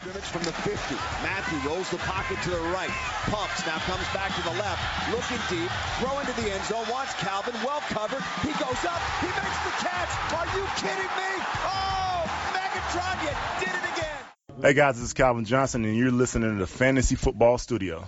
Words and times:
scrimmage 0.00 0.24
from 0.24 0.42
the 0.44 0.52
50. 0.52 0.94
Matthew 1.22 1.68
rolls 1.68 1.90
the 1.90 1.98
pocket 1.98 2.38
to 2.44 2.50
the 2.50 2.60
right. 2.72 2.88
Pumps, 3.28 3.66
now 3.66 3.76
comes 3.84 4.06
back 4.14 4.34
to 4.34 4.42
the 4.42 4.56
left. 4.56 4.80
Looking 5.12 5.42
deep, 5.50 5.70
throw 6.00 6.18
into 6.20 6.32
the 6.40 6.50
end 6.50 6.64
zone, 6.64 6.86
wants 6.90 7.12
Calvin, 7.14 7.54
well 7.64 7.80
covered. 7.88 8.22
He 8.40 8.52
goes 8.56 8.80
up, 8.88 9.00
he 9.20 9.28
makes 9.28 9.60
the 9.60 9.74
catch. 9.84 10.10
Are 10.32 10.48
you 10.56 10.64
kidding 10.80 11.12
me? 11.20 11.32
Oh, 11.68 12.24
Megatron, 12.56 13.16
you 13.24 13.32
did 13.60 13.74
it 13.74 13.98
again. 13.98 14.62
Hey 14.62 14.72
guys, 14.72 14.96
this 14.96 15.04
is 15.04 15.12
Calvin 15.12 15.44
Johnson, 15.44 15.84
and 15.84 15.96
you're 15.96 16.10
listening 16.10 16.54
to 16.54 16.58
the 16.58 16.66
Fantasy 16.66 17.16
Football 17.16 17.58
Studio. 17.58 18.06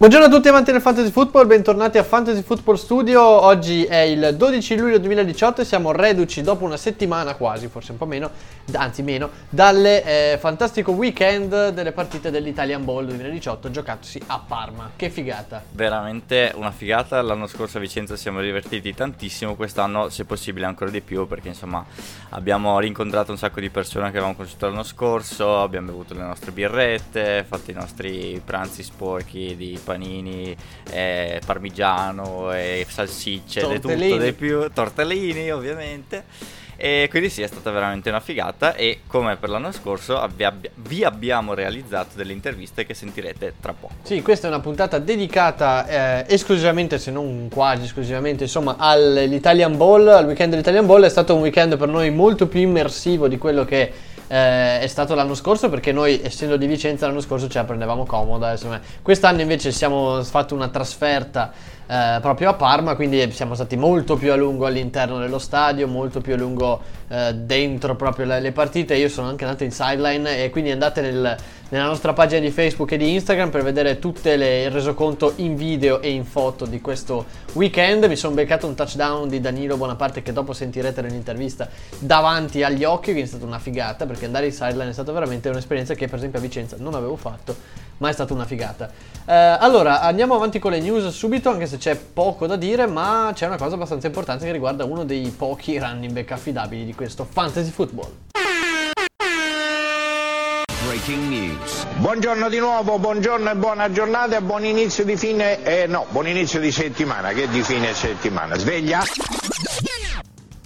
Buongiorno 0.00 0.28
a 0.28 0.30
tutti 0.30 0.48
amanti 0.48 0.72
del 0.72 0.80
Fantasy 0.80 1.10
Football, 1.10 1.46
bentornati 1.46 1.98
a 1.98 2.02
Fantasy 2.02 2.40
Football 2.40 2.76
Studio. 2.76 3.20
Oggi 3.20 3.84
è 3.84 3.98
il 3.98 4.34
12 4.34 4.78
luglio 4.78 4.98
2018 4.98 5.60
e 5.60 5.64
siamo 5.66 5.92
reduci 5.92 6.40
dopo 6.40 6.64
una 6.64 6.78
settimana 6.78 7.34
quasi, 7.34 7.68
forse 7.68 7.92
un 7.92 7.98
po' 7.98 8.06
meno, 8.06 8.30
anzi 8.72 9.02
meno, 9.02 9.28
dalle 9.50 10.32
eh, 10.32 10.38
fantastico 10.38 10.92
weekend 10.92 11.68
delle 11.68 11.92
partite 11.92 12.30
dell'Italian 12.30 12.82
Bowl 12.82 13.04
2018 13.04 13.70
giocatosi 13.70 14.22
a 14.28 14.38
Parma. 14.38 14.92
Che 14.96 15.10
figata! 15.10 15.62
Veramente 15.70 16.50
una 16.54 16.70
figata. 16.70 17.20
L'anno 17.20 17.46
scorso 17.46 17.76
a 17.76 17.80
Vicenza 17.82 18.16
siamo 18.16 18.40
divertiti 18.40 18.94
tantissimo, 18.94 19.54
quest'anno 19.54 20.08
se 20.08 20.24
possibile 20.24 20.64
ancora 20.64 20.90
di 20.90 21.02
più 21.02 21.26
perché 21.26 21.48
insomma 21.48 21.84
abbiamo 22.30 22.78
rincontrato 22.78 23.32
un 23.32 23.36
sacco 23.36 23.60
di 23.60 23.68
persone 23.68 24.04
che 24.04 24.16
avevamo 24.16 24.34
conosciuto 24.34 24.66
l'anno 24.66 24.82
scorso, 24.82 25.60
abbiamo 25.60 25.88
bevuto 25.88 26.14
le 26.14 26.22
nostre 26.22 26.52
birrette, 26.52 27.44
fatto 27.46 27.70
i 27.70 27.74
nostri 27.74 28.40
pranzi 28.42 28.82
sporchi 28.82 29.54
di 29.54 29.78
panini, 29.90 30.56
eh, 30.92 31.40
parmigiano 31.44 32.52
e 32.52 32.86
salsicce, 32.88 33.66
di 33.66 33.80
tutto 33.80 34.16
di 34.18 34.32
più, 34.32 34.70
tortellini 34.72 35.50
ovviamente. 35.50 36.24
E 36.82 37.08
quindi 37.10 37.28
sì, 37.28 37.42
è 37.42 37.46
stata 37.46 37.70
veramente 37.70 38.08
una 38.08 38.20
figata 38.20 38.74
e 38.74 39.00
come 39.06 39.36
per 39.36 39.50
l'anno 39.50 39.70
scorso 39.70 40.26
vi, 40.34 40.44
abbi- 40.44 40.70
vi 40.76 41.04
abbiamo 41.04 41.52
realizzato 41.52 42.16
delle 42.16 42.32
interviste 42.32 42.86
che 42.86 42.94
sentirete 42.94 43.52
tra 43.60 43.74
poco. 43.78 43.96
Sì, 44.02 44.22
questa 44.22 44.46
è 44.46 44.50
una 44.50 44.60
puntata 44.60 44.98
dedicata 44.98 45.86
eh, 45.86 46.24
esclusivamente, 46.32 46.98
se 46.98 47.10
non 47.10 47.48
quasi 47.52 47.84
esclusivamente, 47.84 48.44
insomma, 48.44 48.76
all'Italian 48.78 49.76
Bowl, 49.76 50.08
al 50.08 50.24
weekend 50.24 50.52
dell'Italian 50.52 50.86
Bowl. 50.86 51.02
È 51.02 51.10
stato 51.10 51.34
un 51.34 51.42
weekend 51.42 51.76
per 51.76 51.88
noi 51.88 52.10
molto 52.10 52.46
più 52.46 52.60
immersivo 52.60 53.28
di 53.28 53.36
quello 53.36 53.66
che 53.66 53.92
eh, 54.32 54.78
è 54.78 54.86
stato 54.86 55.16
l'anno 55.16 55.34
scorso 55.34 55.68
perché 55.68 55.90
noi 55.90 56.20
essendo 56.22 56.56
di 56.56 56.68
Vicenza 56.68 57.08
l'anno 57.08 57.20
scorso 57.20 57.48
ce 57.48 57.58
la 57.58 57.64
prendevamo 57.64 58.06
comoda 58.06 58.52
insomma. 58.52 58.80
quest'anno 59.02 59.40
invece 59.40 59.72
siamo 59.72 60.22
fatto 60.22 60.54
una 60.54 60.68
trasferta 60.68 61.50
eh, 61.84 62.18
proprio 62.20 62.50
a 62.50 62.54
Parma 62.54 62.94
quindi 62.94 63.28
siamo 63.32 63.56
stati 63.56 63.74
molto 63.74 64.14
più 64.14 64.30
a 64.30 64.36
lungo 64.36 64.66
all'interno 64.66 65.18
dello 65.18 65.40
stadio 65.40 65.88
molto 65.88 66.20
più 66.20 66.34
a 66.34 66.36
lungo 66.36 66.80
eh, 67.08 67.34
dentro 67.34 67.96
proprio 67.96 68.24
le, 68.26 68.38
le, 68.38 68.52
partite 68.52 68.94
io 68.94 69.08
sono 69.08 69.26
anche 69.26 69.42
andato 69.42 69.64
in 69.64 69.72
sideline 69.72 70.44
e 70.44 70.50
quindi 70.50 70.70
andate 70.70 71.00
nel, 71.00 71.36
nella 71.70 71.86
nostra 71.86 72.12
pagina 72.12 72.40
di 72.40 72.50
Facebook 72.50 72.92
e 72.92 72.96
di 72.96 73.12
Instagram 73.12 73.50
per 73.50 73.62
vedere 73.62 73.98
tutte 73.98 74.36
le, 74.36 74.64
il 74.64 74.70
resoconto 74.70 75.34
in 75.36 75.54
video 75.54 76.00
e 76.00 76.10
in 76.10 76.24
foto 76.24 76.66
di 76.66 76.80
questo 76.80 77.26
weekend. 77.52 78.04
Mi 78.04 78.16
sono 78.16 78.34
beccato 78.34 78.66
un 78.66 78.74
touchdown 78.74 79.28
di 79.28 79.40
Danilo 79.40 79.76
Bonaparte 79.76 80.22
che 80.22 80.32
dopo 80.32 80.52
sentirete 80.52 81.00
nell'intervista 81.00 81.68
davanti 81.98 82.62
agli 82.62 82.84
occhi 82.84 83.10
quindi 83.10 83.22
è 83.22 83.26
stata 83.26 83.44
una 83.44 83.58
figata 83.58 84.06
perché 84.06 84.24
andare 84.26 84.46
in 84.46 84.52
sideline 84.52 84.90
è 84.90 84.92
stata 84.92 85.12
veramente 85.12 85.48
un'esperienza 85.48 85.94
che 85.94 86.06
per 86.06 86.18
esempio 86.18 86.38
a 86.38 86.42
Vicenza 86.42 86.76
non 86.78 86.94
avevo 86.94 87.16
fatto 87.16 87.56
ma 87.98 88.08
è 88.08 88.12
stata 88.12 88.32
una 88.32 88.46
figata. 88.46 88.90
Eh, 89.24 89.32
allora 89.32 90.00
andiamo 90.00 90.34
avanti 90.34 90.58
con 90.58 90.72
le 90.72 90.80
news 90.80 91.08
subito 91.08 91.50
anche 91.50 91.66
se 91.66 91.76
c'è 91.76 91.94
poco 91.94 92.46
da 92.46 92.56
dire 92.56 92.86
ma 92.86 93.30
c'è 93.32 93.46
una 93.46 93.58
cosa 93.58 93.76
abbastanza 93.76 94.08
importante 94.08 94.44
che 94.44 94.52
riguarda 94.52 94.84
uno 94.84 95.04
dei 95.04 95.32
pochi 95.36 95.78
running 95.78 96.12
back 96.12 96.32
affidabili 96.32 96.84
di 96.84 96.94
questo 96.94 97.24
fantasy 97.24 97.70
football 97.70 98.10
Breaking 101.10 101.28
news. 101.28 101.86
Buongiorno 101.96 102.48
di 102.48 102.58
nuovo, 102.60 102.96
buongiorno 103.00 103.50
e 103.50 103.56
buona 103.56 103.90
giornata 103.90 104.36
e 104.36 104.42
buon 104.42 104.64
inizio 104.64 105.04
di 105.04 105.16
fine, 105.16 105.60
eh, 105.64 105.88
no, 105.88 106.06
buon 106.10 106.28
inizio 106.28 106.60
di 106.60 106.70
settimana, 106.70 107.30
che 107.30 107.48
di 107.48 107.62
fine 107.62 107.92
settimana. 107.94 108.56
Sveglia? 108.56 109.02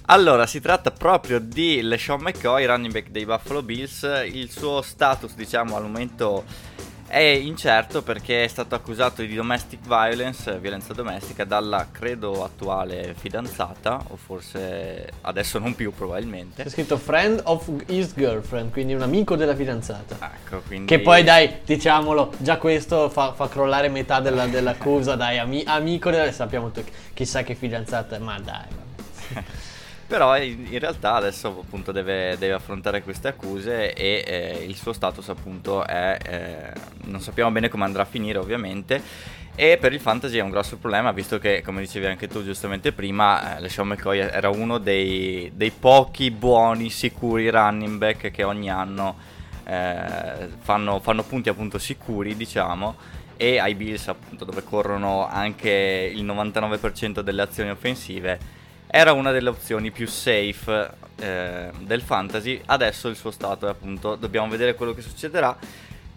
Allora, 0.07 0.47
si 0.47 0.61
tratta 0.61 0.91
proprio 0.91 1.39
di 1.39 1.81
LeSean 1.81 2.21
McCoy, 2.21 2.67
running 2.67 2.93
back 2.93 3.09
dei 3.09 3.25
Buffalo 3.25 3.63
Bills. 3.63 4.03
Il 4.31 4.51
suo 4.51 4.83
status, 4.83 5.35
diciamo, 5.35 5.77
al 5.77 5.85
momento 5.85 6.45
è 7.15 7.21
incerto 7.21 8.03
perché 8.03 8.43
è 8.43 8.49
stato 8.49 8.75
accusato 8.75 9.23
di 9.23 9.37
domestic 9.37 9.79
violence, 9.87 10.59
violenza 10.59 10.93
domestica, 10.95 11.45
dalla 11.45 11.87
credo 11.93 12.43
attuale 12.43 13.15
fidanzata, 13.17 14.03
o 14.09 14.17
forse 14.17 15.13
adesso 15.21 15.61
non 15.61 15.77
più 15.77 15.93
probabilmente. 15.93 16.65
C'è 16.65 16.69
scritto 16.69 16.97
friend 16.97 17.41
of 17.45 17.71
his 17.87 18.15
girlfriend, 18.17 18.73
quindi 18.73 18.95
un 18.95 19.03
amico 19.03 19.37
della 19.37 19.55
fidanzata. 19.55 20.33
Ecco, 20.35 20.63
quindi... 20.67 20.87
Che 20.87 20.99
poi 20.99 21.23
dai, 21.23 21.61
diciamolo, 21.65 22.33
già 22.39 22.57
questo 22.57 23.09
fa, 23.09 23.33
fa 23.33 23.49
crollare 23.49 23.89
metà 23.89 24.19
della, 24.19 24.47
dell'accusa, 24.47 25.15
dai, 25.15 25.39
ami, 25.39 25.63
amico 25.65 26.11
della... 26.11 26.33
sappiamo 26.33 26.73
tutti, 26.73 26.91
chissà 27.15 27.45
che 27.45 27.55
fidanzata, 27.55 28.19
ma 28.19 28.41
dai. 28.41 28.83
Però 30.07 30.37
in, 30.37 30.67
in, 30.71 30.79
realtà 30.79 31.15
adesso 31.15 31.49
appunto 31.49 31.91
deve, 31.91 32.37
deve, 32.39 32.53
affrontare 32.53 33.03
queste 33.03 33.29
accuse 33.29 33.95
e 33.95 34.23
eh, 34.27 34.65
il 34.65 34.77
suo 34.77 34.93
status 34.93 35.29
appunto 35.31 35.85
è... 35.87 36.19
Eh, 36.23 36.81
non 37.05 37.21
sappiamo 37.21 37.51
bene 37.51 37.69
come 37.69 37.85
andrà 37.85 38.03
a 38.03 38.07
finire 38.07 38.39
ovviamente. 38.39 39.03
E 39.57 39.79
per 39.81 39.93
il 39.93 40.01
fantasy 40.01 40.39
è 40.39 40.43
un 40.43 40.51
grosso 40.51 40.79
problema, 40.79 41.13
visto 41.13 41.39
che, 41.39 41.63
come 41.63 41.81
dicevi 41.81 42.07
anche 42.07 42.27
tu 42.27 42.43
giustamente 42.43 42.91
prima, 42.91 43.57
eh, 43.57 43.61
LeSean 43.61 43.87
McCoy 43.87 44.19
era 44.19 44.49
uno 44.49 44.79
dei, 44.79 45.53
dei, 45.55 45.71
pochi 45.71 46.33
buoni, 46.33 46.91
sicuri 46.91 47.51
running 47.51 47.97
back 47.97 48.33
che 48.33 48.43
ogni 48.43 48.69
anno 48.69 49.17
eh, 49.65 50.49
fanno, 50.59 50.99
fanno 50.99 51.23
punti 51.23 51.49
appunto 51.51 51.79
sicuri, 51.79 52.35
diciamo, 52.35 52.97
e 53.37 53.59
ai 53.61 53.77
Bills 53.77 54.09
appunto 54.09 54.45
dove 54.45 54.65
corrono 54.65 55.29
anche 55.29 56.11
il 56.13 56.25
99% 56.25 57.21
delle 57.21 57.43
azioni 57.43 57.71
offensive 57.71 58.63
era 58.97 59.13
una 59.13 59.33
delle 59.33 59.49
opzioni 59.49 59.91
più 59.91 60.07
safe 60.07 60.89
eh, 61.17 61.69
del 61.81 62.01
fantasy. 62.01 62.61
Adesso 62.65 63.09
il 63.09 63.17
suo 63.17 63.33
stato 63.33 63.67
è 63.67 63.71
appunto, 63.71 64.15
dobbiamo 64.15 64.47
vedere 64.47 64.77
quello 64.77 64.95
che 64.95 65.03
succederà. 65.03 65.59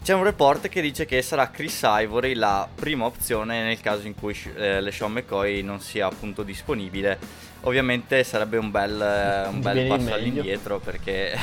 C'è 0.03 0.13
un 0.13 0.23
report 0.23 0.69
che 0.69 0.79
dice 0.79 1.05
che 1.05 1.23
sarà 1.23 1.49
Chris 1.49 1.81
Ivory 1.83 2.35
la 2.35 2.69
prima 2.71 3.05
opzione 3.05 3.63
nel 3.63 3.81
caso 3.81 4.05
in 4.05 4.13
cui 4.13 4.37
eh, 4.55 4.79
LeSean 4.79 5.11
McCoy 5.11 5.63
non 5.63 5.79
sia 5.81 6.05
appunto 6.05 6.43
disponibile. 6.43 7.17
Ovviamente 7.61 8.23
sarebbe 8.23 8.57
un 8.57 8.69
bel, 8.69 9.01
eh, 9.01 9.47
un 9.47 9.59
bel 9.59 9.87
passo 9.87 10.13
all'indietro 10.13 10.77
perché, 10.77 11.35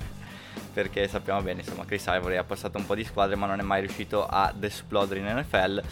perché 0.72 1.06
sappiamo 1.06 1.42
bene, 1.42 1.60
insomma, 1.60 1.84
Chris 1.84 2.06
Ivory 2.06 2.36
ha 2.36 2.44
passato 2.44 2.78
un 2.78 2.86
po' 2.86 2.94
di 2.94 3.04
squadre 3.04 3.36
ma 3.36 3.44
non 3.44 3.60
è 3.60 3.62
mai 3.62 3.82
riuscito 3.82 4.26
ad 4.26 4.64
esplodere 4.64 5.20
in 5.20 5.26
NFL. 5.26 5.82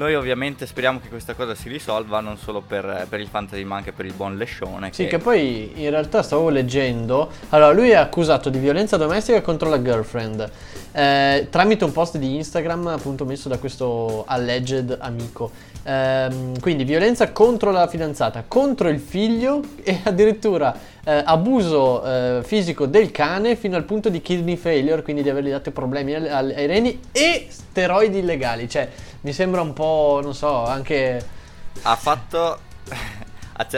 Noi 0.00 0.14
ovviamente 0.14 0.64
speriamo 0.64 0.98
che 0.98 1.08
questa 1.10 1.34
cosa 1.34 1.54
si 1.54 1.68
risolva 1.68 2.20
non 2.20 2.38
solo 2.38 2.62
per, 2.62 3.04
per 3.06 3.20
il 3.20 3.28
fantasy 3.28 3.64
ma 3.64 3.76
anche 3.76 3.92
per 3.92 4.06
il 4.06 4.14
buon 4.14 4.38
Lescione. 4.38 4.88
Sì, 4.94 5.02
che... 5.02 5.10
che 5.10 5.18
poi 5.18 5.72
in 5.74 5.90
realtà 5.90 6.22
stavo 6.22 6.48
leggendo, 6.48 7.30
allora 7.50 7.70
lui 7.72 7.90
è 7.90 7.96
accusato 7.96 8.48
di 8.48 8.58
violenza 8.58 8.96
domestica 8.96 9.42
contro 9.42 9.68
la 9.68 9.82
girlfriend 9.82 10.50
eh, 10.92 11.46
tramite 11.50 11.84
un 11.84 11.92
post 11.92 12.16
di 12.18 12.36
Instagram 12.36 12.88
appunto 12.88 13.24
messo 13.24 13.48
da 13.48 13.58
questo 13.58 14.24
alleged 14.26 14.96
amico. 15.00 15.50
Eh, 15.82 16.52
quindi 16.60 16.84
violenza 16.84 17.32
contro 17.32 17.70
la 17.70 17.86
fidanzata, 17.86 18.44
contro 18.46 18.88
il 18.88 19.00
figlio 19.00 19.62
e 19.82 20.00
addirittura 20.04 20.76
eh, 21.04 21.22
abuso 21.24 22.04
eh, 22.04 22.42
fisico 22.44 22.86
del 22.86 23.10
cane 23.10 23.56
fino 23.56 23.76
al 23.76 23.84
punto 23.84 24.08
di 24.08 24.20
kidney 24.20 24.56
failure, 24.56 25.02
quindi 25.02 25.22
di 25.22 25.30
avergli 25.30 25.50
dato 25.50 25.70
problemi 25.70 26.14
ai, 26.14 26.52
ai 26.52 26.66
reni 26.66 27.00
e 27.12 27.46
steroidi 27.48 28.18
illegali. 28.18 28.68
Cioè, 28.68 28.88
mi 29.22 29.32
sembra 29.32 29.60
un 29.62 29.72
po', 29.72 30.20
non 30.22 30.34
so, 30.34 30.64
anche... 30.64 31.38
Ha 31.82 31.96
fatto... 31.96 32.58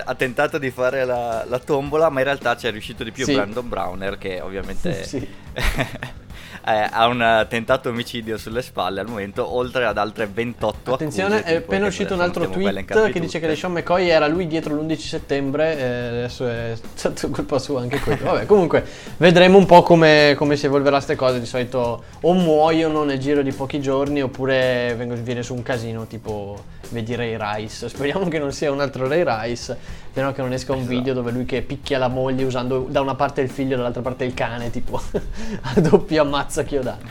ha, 0.04 0.14
tentato 0.14 0.58
di 0.58 0.70
fare 0.70 1.04
la, 1.04 1.44
la, 1.46 1.58
tombola, 1.58 2.08
ma 2.08 2.20
in 2.20 2.24
realtà 2.24 2.56
ci 2.56 2.66
è 2.66 2.70
riuscito 2.70 3.04
di 3.04 3.10
più 3.10 3.24
sì. 3.24 3.34
Brandon 3.34 3.68
Browner, 3.68 4.18
che 4.18 4.40
ovviamente... 4.40 5.02
sì. 5.06 5.26
eh, 6.66 6.88
ha 6.90 7.06
un 7.06 7.46
tentato 7.48 7.88
omicidio 7.88 8.38
sulle 8.38 8.62
spalle 8.62 9.00
al 9.00 9.08
momento, 9.08 9.54
oltre 9.54 9.84
ad 9.84 9.98
altre 9.98 10.26
28 10.26 10.94
Attenzione, 10.94 11.36
accuse, 11.38 11.52
è 11.52 11.56
appena 11.56 11.86
uscito 11.86 12.14
un 12.14 12.20
altro 12.20 12.48
tweet 12.48 13.10
che 13.10 13.20
dice 13.20 13.40
che. 13.40 13.46
LeSean 13.46 13.72
McCoy 13.72 14.08
era 14.08 14.26
lui 14.26 14.46
dietro 14.46 14.74
l'11 14.74 14.96
settembre, 14.96 15.78
eh, 15.78 15.84
adesso 15.84 16.46
è 16.46 16.74
stato 16.94 17.30
colpa 17.30 17.58
sua 17.58 17.80
anche 17.80 17.98
quello. 18.00 18.24
Vabbè, 18.24 18.46
comunque 18.46 18.84
vedremo 19.16 19.58
un 19.58 19.66
po' 19.66 19.82
come, 19.82 20.34
come 20.36 20.56
si 20.56 20.66
evolverà 20.66 20.96
queste 20.96 21.16
cose, 21.16 21.40
di 21.40 21.46
solito 21.46 22.02
o 22.20 22.32
muoiono 22.32 23.04
nel 23.04 23.18
giro 23.18 23.42
di 23.42 23.52
pochi 23.52 23.80
giorni 23.80 24.22
oppure 24.22 24.94
vengono, 24.96 25.20
viene 25.22 25.42
su 25.42 25.54
un 25.54 25.62
casino 25.62 26.06
tipo 26.06 26.80
vedi 26.92 27.14
Ray 27.14 27.36
Rice. 27.38 27.88
Speriamo 27.88 28.28
che 28.28 28.38
non 28.38 28.52
sia 28.52 28.70
un 28.70 28.80
altro 28.80 29.08
Ray 29.08 29.24
Rice, 29.24 29.76
speriamo 30.08 30.34
che 30.34 30.42
non 30.42 30.52
esca 30.52 30.72
un 30.72 30.80
Esatto. 30.80 30.94
video 30.94 31.14
dove 31.14 31.30
lui 31.30 31.44
che 31.44 31.62
picchia 31.62 31.98
la 31.98 32.08
moglie 32.08 32.44
usando 32.44 32.86
da 32.88 33.00
una 33.00 33.14
parte 33.14 33.40
il 33.40 33.48
figlio 33.48 33.74
e 33.74 33.76
dall'altra 33.76 34.02
parte 34.02 34.24
il 34.24 34.34
cane, 34.34 34.70
tipo 34.70 35.00
a 35.10 35.80
doppio 35.80 36.22
ammazza 36.32 36.64
chiodato. 36.64 37.06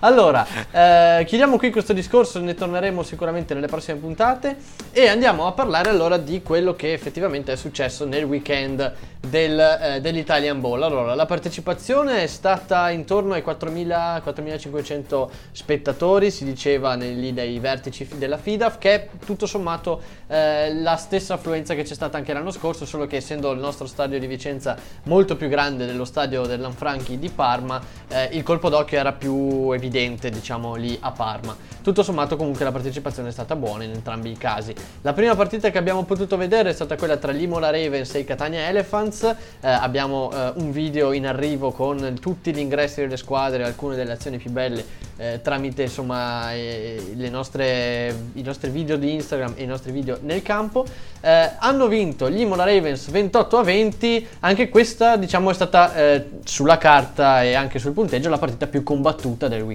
Allora, 0.00 0.46
eh, 0.70 1.24
chiudiamo 1.24 1.56
qui 1.56 1.70
questo 1.70 1.92
discorso, 1.92 2.38
ne 2.40 2.54
torneremo 2.54 3.02
sicuramente 3.02 3.54
nelle 3.54 3.68
prossime 3.68 3.98
puntate 3.98 4.56
e 4.92 5.08
andiamo 5.08 5.46
a 5.46 5.52
parlare 5.52 5.88
allora 5.88 6.18
di 6.18 6.42
quello 6.42 6.74
che 6.74 6.92
effettivamente 6.92 7.52
è 7.52 7.56
successo 7.56 8.04
nel 8.04 8.24
weekend 8.24 8.92
del, 9.20 9.58
eh, 9.58 10.00
dell'Italian 10.00 10.60
Bowl. 10.60 10.82
Allora, 10.82 11.14
la 11.14 11.24
partecipazione 11.24 12.22
è 12.22 12.26
stata 12.26 12.90
intorno 12.90 13.32
ai 13.32 13.42
4.000, 13.42 14.22
4.500 14.22 15.28
spettatori, 15.52 16.30
si 16.30 16.44
diceva 16.44 16.94
lì 16.94 17.32
dai 17.32 17.58
vertici 17.58 18.06
della 18.16 18.36
FIDAF, 18.36 18.76
che 18.76 18.94
è 18.94 19.08
tutto 19.24 19.46
sommato 19.46 20.02
eh, 20.26 20.74
la 20.74 20.96
stessa 20.96 21.34
affluenza 21.34 21.74
che 21.74 21.82
c'è 21.82 21.94
stata 21.94 22.18
anche 22.18 22.32
l'anno 22.34 22.50
scorso, 22.50 22.84
solo 22.84 23.06
che 23.06 23.16
essendo 23.16 23.50
il 23.52 23.58
nostro 23.58 23.86
stadio 23.86 24.18
di 24.18 24.26
Vicenza 24.26 24.76
molto 25.04 25.36
più 25.36 25.48
grande 25.48 25.86
dello 25.86 26.04
stadio 26.04 26.44
del 26.44 26.60
Lanfranchi 26.60 27.18
di 27.18 27.30
Parma, 27.30 27.80
eh, 28.08 28.28
il 28.32 28.42
colpo 28.42 28.68
d'occhio 28.68 28.98
era 28.98 29.12
più 29.12 29.72
evidente, 29.72 29.83
diciamo, 29.88 30.74
lì 30.74 30.96
a 31.00 31.10
Parma. 31.10 31.56
Tutto 31.82 32.02
sommato 32.02 32.36
comunque 32.36 32.64
la 32.64 32.72
partecipazione 32.72 33.28
è 33.28 33.32
stata 33.32 33.56
buona 33.56 33.84
in 33.84 33.90
entrambi 33.90 34.30
i 34.30 34.36
casi. 34.36 34.74
La 35.02 35.12
prima 35.12 35.34
partita 35.34 35.70
che 35.70 35.78
abbiamo 35.78 36.04
potuto 36.04 36.36
vedere 36.36 36.70
è 36.70 36.72
stata 36.72 36.96
quella 36.96 37.16
tra 37.16 37.32
l'Imola 37.32 37.70
Ravens 37.70 38.14
e 38.14 38.20
i 38.20 38.24
Catania 38.24 38.68
Elephants. 38.68 39.22
Eh, 39.22 39.36
abbiamo 39.68 40.30
eh, 40.32 40.52
un 40.56 40.70
video 40.72 41.12
in 41.12 41.26
arrivo 41.26 41.72
con 41.72 42.18
tutti 42.20 42.54
gli 42.54 42.58
ingressi 42.58 43.00
delle 43.00 43.16
squadre, 43.16 43.64
alcune 43.64 43.96
delle 43.96 44.12
azioni 44.12 44.38
più 44.38 44.50
belle 44.50 45.04
eh, 45.16 45.40
tramite 45.42 45.82
insomma 45.82 46.52
eh, 46.52 47.00
nostre, 47.30 48.14
i 48.34 48.42
nostri 48.42 48.70
video 48.70 48.96
di 48.96 49.12
Instagram 49.12 49.54
e 49.56 49.62
i 49.62 49.66
nostri 49.66 49.92
video 49.92 50.18
nel 50.22 50.42
campo. 50.42 50.84
Eh, 51.20 51.50
hanno 51.58 51.86
vinto 51.86 52.28
gli 52.28 52.40
Imola 52.40 52.64
Ravens 52.64 53.10
28 53.10 53.56
a 53.56 53.62
20. 53.62 54.26
Anche 54.40 54.68
questa, 54.68 55.16
diciamo, 55.16 55.50
è 55.50 55.54
stata 55.54 55.94
eh, 55.94 56.30
sulla 56.44 56.78
carta 56.78 57.42
e 57.42 57.54
anche 57.54 57.78
sul 57.78 57.92
punteggio 57.92 58.28
la 58.28 58.38
partita 58.38 58.66
più 58.66 58.82
combattuta 58.82 59.48
del 59.48 59.62
weekend. 59.62 59.73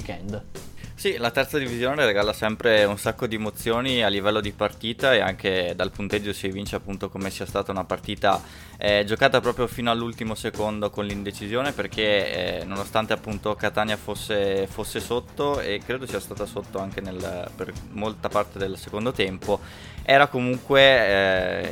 Sì, 0.99 1.15
la 1.15 1.31
terza 1.31 1.57
divisione 1.57 2.05
regala 2.05 2.33
sempre 2.33 2.83
un 2.83 2.97
sacco 2.97 3.25
di 3.25 3.35
emozioni 3.35 4.03
a 4.03 4.09
livello 4.09 4.41
di 4.41 4.51
partita 4.51 5.13
e 5.13 5.21
anche 5.21 5.71
dal 5.73 5.91
punteggio 5.91 6.33
si 6.33 6.47
evince 6.47 6.75
appunto 6.75 7.07
come 7.07 7.29
sia 7.29 7.45
stata 7.45 7.71
una 7.71 7.85
partita 7.85 8.41
eh, 8.77 9.05
giocata 9.05 9.39
proprio 9.39 9.65
fino 9.67 9.89
all'ultimo 9.91 10.35
secondo 10.35 10.89
con 10.89 11.05
l'indecisione 11.05 11.71
perché 11.71 12.59
eh, 12.59 12.65
nonostante 12.65 13.13
appunto 13.13 13.55
Catania 13.55 13.95
fosse, 13.95 14.67
fosse 14.67 14.99
sotto 14.99 15.61
e 15.61 15.79
credo 15.85 16.05
sia 16.05 16.19
stata 16.19 16.45
sotto 16.45 16.79
anche 16.79 16.99
nel- 16.99 17.49
per 17.55 17.71
molta 17.91 18.27
parte 18.27 18.59
del 18.59 18.77
secondo 18.77 19.13
tempo, 19.13 19.61
era 20.03 20.27
comunque 20.27 20.81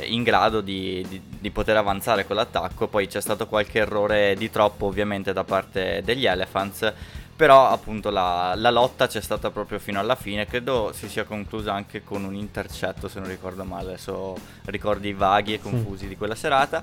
eh, 0.00 0.06
in 0.06 0.22
grado 0.22 0.62
di, 0.62 1.04
di- 1.06 1.20
di 1.38 1.50
poter 1.50 1.76
avanzare 1.76 2.26
con 2.26 2.36
l'attacco, 2.36 2.86
poi 2.88 3.06
c'è 3.06 3.20
stato 3.20 3.46
qualche 3.46 3.80
errore 3.80 4.34
di 4.36 4.48
troppo 4.48 4.86
ovviamente 4.86 5.34
da 5.34 5.44
parte 5.44 6.00
degli 6.02 6.24
Elephants 6.24 6.92
però 7.38 7.68
appunto 7.68 8.10
la, 8.10 8.54
la 8.56 8.70
lotta 8.70 9.06
c'è 9.06 9.20
stata 9.20 9.52
proprio 9.52 9.78
fino 9.78 10.00
alla 10.00 10.16
fine, 10.16 10.44
credo 10.44 10.90
si 10.92 11.08
sia 11.08 11.22
conclusa 11.22 11.72
anche 11.72 12.02
con 12.02 12.24
un 12.24 12.34
intercetto 12.34 13.06
se 13.06 13.20
non 13.20 13.28
ricordo 13.28 13.62
male, 13.62 13.90
adesso 13.90 14.36
ricordi 14.64 15.12
vaghi 15.12 15.54
e 15.54 15.60
confusi 15.60 16.08
di 16.08 16.16
quella 16.16 16.34
serata. 16.34 16.82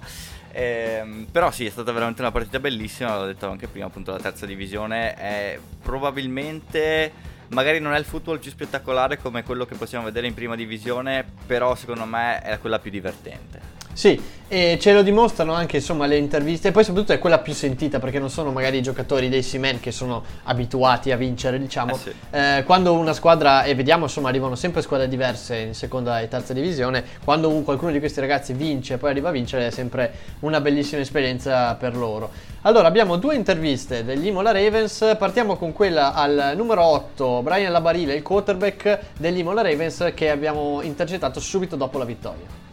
Ehm, 0.54 1.28
però 1.30 1.52
sì, 1.52 1.66
è 1.66 1.70
stata 1.70 1.92
veramente 1.92 2.22
una 2.22 2.32
partita 2.32 2.62
bellissima, 2.62 3.18
l'ho 3.18 3.26
detto 3.26 3.50
anche 3.50 3.68
prima, 3.68 3.88
appunto 3.88 4.12
la 4.12 4.20
terza 4.20 4.46
divisione 4.46 5.14
è 5.16 5.60
probabilmente, 5.84 7.12
magari 7.50 7.82
non 7.82 7.94
è 7.94 8.00
il 8.00 8.06
football 8.06 8.40
più 8.40 8.50
spettacolare 8.50 9.18
come 9.18 9.44
quello 9.44 9.66
che 9.66 9.76
possiamo 9.76 10.06
vedere 10.06 10.28
in 10.28 10.34
prima 10.34 10.56
divisione, 10.56 11.26
però 11.46 11.76
secondo 11.76 12.06
me 12.06 12.40
è 12.40 12.60
quella 12.60 12.80
più 12.80 12.92
divertente. 12.92 13.75
Sì, 13.96 14.22
e 14.50 14.78
ce 14.78 14.92
lo 14.92 15.04
dimostrano 15.04 15.54
anche 15.54 15.78
insomma 15.78 16.06
le 16.06 16.18
interviste, 16.18 16.68
e 16.68 16.72
poi 16.72 16.84
soprattutto 16.84 17.14
è 17.14 17.18
quella 17.18 17.38
più 17.40 17.54
sentita 17.54 17.98
perché 17.98 18.20
non 18.20 18.30
sono 18.30 18.52
magari 18.52 18.78
i 18.78 18.82
giocatori 18.82 19.30
dei 19.30 19.42
Seamen 19.42 19.80
che 19.80 19.92
sono 19.92 20.22
abituati 20.44 21.14
a 21.14 21.16
vincere, 21.16 21.58
diciamo. 21.58 21.96
Eh 21.96 21.98
sì. 21.98 22.14
Eh, 22.30 22.64
quando 22.66 22.92
una 22.94 23.14
squadra, 23.14 23.64
e 23.64 23.74
vediamo 23.74 24.04
insomma 24.04 24.28
arrivano 24.28 24.56
sempre 24.56 24.82
squadre 24.82 25.08
diverse 25.08 25.56
in 25.56 25.74
seconda 25.74 26.20
e 26.20 26.28
terza 26.28 26.52
divisione, 26.52 27.06
quando 27.24 27.48
un- 27.48 27.64
qualcuno 27.64 27.94
di 27.94 28.00
questi 28.00 28.20
ragazzi 28.20 28.52
vince 28.52 28.96
e 28.96 28.98
poi 28.98 29.12
arriva 29.12 29.30
a 29.30 29.32
vincere 29.32 29.68
è 29.68 29.72
sempre 29.72 30.12
una 30.42 30.60
bellissima 30.60 31.00
esperienza 31.00 31.74
per 31.76 31.96
loro. 31.96 32.30
Allora 32.64 32.88
abbiamo 32.88 33.16
due 33.16 33.36
interviste 33.36 34.04
degli 34.04 34.28
Imola 34.28 34.52
Ravens, 34.52 35.16
partiamo 35.18 35.56
con 35.56 35.72
quella 35.72 36.14
al 36.14 36.52
numero 36.58 36.84
8, 36.84 37.42
Brian 37.44 37.72
Labarile, 37.72 38.14
il 38.14 38.24
quarterback 38.24 39.00
degli 39.18 39.38
Imola 39.38 39.62
Ravens 39.62 40.12
che 40.14 40.30
abbiamo 40.30 40.82
intercettato 40.82 41.40
subito 41.40 41.78
dopo 41.78 41.98
la 41.98 42.06
vittoria. 42.06 42.65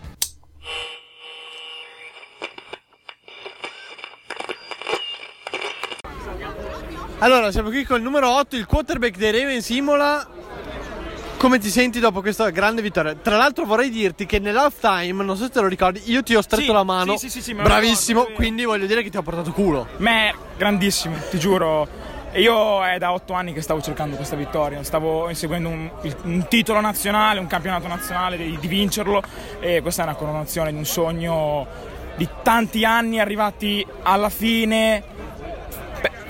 Allora, 7.23 7.53
siamo 7.53 7.69
qui 7.69 7.85
con 7.85 7.99
il 7.99 8.03
numero 8.03 8.29
8, 8.37 8.57
il 8.57 8.67
quarterback 8.67 9.17
dei 9.17 9.31
Ravens 9.31 9.69
Imola. 9.69 10.27
Come 11.37 11.59
ti 11.61 11.71
senti 11.71 12.01
dopo 12.01 12.21
questa 12.21 12.51
grande 12.51 12.83
vittoria? 12.83 13.15
Tra 13.15 13.37
l'altro 13.37 13.65
vorrei 13.65 13.91
dirti 13.91 14.27
che 14.27 14.41
nell'halftime, 14.41 15.23
non 15.23 15.37
so 15.37 15.45
se 15.45 15.51
te 15.51 15.61
lo 15.61 15.69
ricordi, 15.69 16.03
io 16.07 16.25
ti 16.25 16.35
ho 16.35 16.41
stretto 16.43 16.67
Sì, 16.67 16.73
la 16.73 16.83
mano. 16.83 17.17
sì, 17.17 17.29
sì, 17.29 17.39
sì, 17.39 17.43
sì, 17.43 17.53
me 17.55 17.63
lo 17.63 17.69
Bravissimo, 17.69 18.21
ricordo. 18.21 18.37
quindi 18.37 18.65
voglio 18.65 18.87
dire 18.87 19.03
che 19.05 19.11
ti 19.11 19.17
ho 19.19 19.23
portato 19.23 19.53
culo. 19.53 19.87
Me, 19.99 20.35
grandissimo, 20.57 21.15
ti 21.31 21.39
giuro. 21.39 21.87
E 22.33 22.41
io 22.41 22.85
è 22.85 22.99
da 22.99 23.13
otto 23.13 23.35
anni 23.35 23.53
che 23.53 23.61
stavo 23.61 23.81
cercando 23.81 24.17
questa 24.17 24.35
vittoria, 24.37 24.83
stavo 24.83 25.29
inseguendo 25.29 25.69
un, 25.69 25.91
il- 26.03 26.17
un 26.25 26.47
titolo 26.49 26.81
nazionale, 26.81 27.39
un 27.39 27.47
campionato 27.47 27.87
nazionale, 27.87 28.37
di, 28.37 28.57
di 28.59 28.67
vincerlo 28.67 29.23
e 29.61 29.81
questa 29.81 30.03
è 30.03 30.07
una 30.07 30.15
coronazione 30.17 30.73
di 30.73 30.77
un 30.79 30.85
sogno 30.87 31.67
di 32.15 32.29
tanti 32.43 32.85
anni 32.85 33.21
arrivati 33.21 33.85
alla 34.03 34.29
fine, 34.29 35.03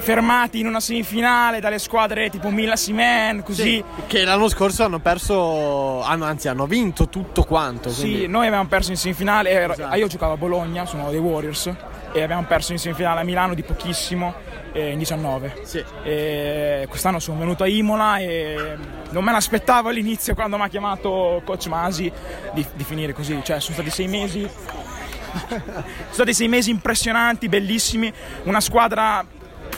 fermati 0.02 0.58
in 0.58 0.66
una 0.66 0.80
semifinale 0.80 1.60
dalle 1.60 1.78
squadre 1.78 2.28
tipo 2.28 2.50
Mila 2.50 2.74
Simen, 2.74 3.42
così. 3.44 3.62
Sì, 3.62 3.84
che 4.08 4.24
l'anno 4.24 4.48
scorso 4.48 4.82
hanno 4.84 4.98
perso, 4.98 6.02
hanno- 6.02 6.24
anzi 6.24 6.48
hanno 6.48 6.66
vinto 6.66 7.08
tutto 7.08 7.44
quanto. 7.44 7.88
Sì, 7.90 8.00
quindi- 8.00 8.26
noi 8.26 8.46
abbiamo 8.46 8.66
perso 8.66 8.90
in 8.90 8.96
semifinale. 8.96 9.50
ero- 9.50 9.72
Esatto. 9.74 9.94
Io 9.96 10.06
giocavo 10.08 10.32
a 10.32 10.36
Bologna, 10.36 10.84
sono 10.86 11.08
dei 11.10 11.20
Warriors. 11.20 11.72
E 12.14 12.20
abbiamo 12.22 12.44
perso 12.46 12.72
in 12.72 12.78
semifinale 12.78 13.20
a 13.20 13.22
Milano 13.22 13.54
di 13.54 13.62
pochissimo, 13.62 14.34
eh, 14.72 14.90
in 14.90 14.98
19. 14.98 15.60
Sì. 15.62 15.82
E 16.02 16.84
quest'anno 16.88 17.18
sono 17.20 17.38
venuto 17.38 17.62
a 17.62 17.68
Imola 17.68 18.18
e 18.18 18.76
non 19.10 19.24
me 19.24 19.32
l'aspettavo 19.32 19.88
all'inizio 19.88 20.34
quando 20.34 20.58
mi 20.58 20.64
ha 20.64 20.68
chiamato 20.68 21.40
coach 21.44 21.66
Masi 21.68 22.12
di, 22.52 22.66
di 22.74 22.84
finire 22.84 23.14
così. 23.14 23.40
Cioè, 23.42 23.60
sono 23.60 23.74
stati 23.74 23.88
sei 23.90 24.08
mesi. 24.08 24.46
sono 25.48 25.84
stati 26.10 26.34
sei 26.34 26.48
mesi 26.48 26.70
impressionanti, 26.70 27.48
bellissimi. 27.48 28.12
Una 28.42 28.60
squadra 28.60 29.24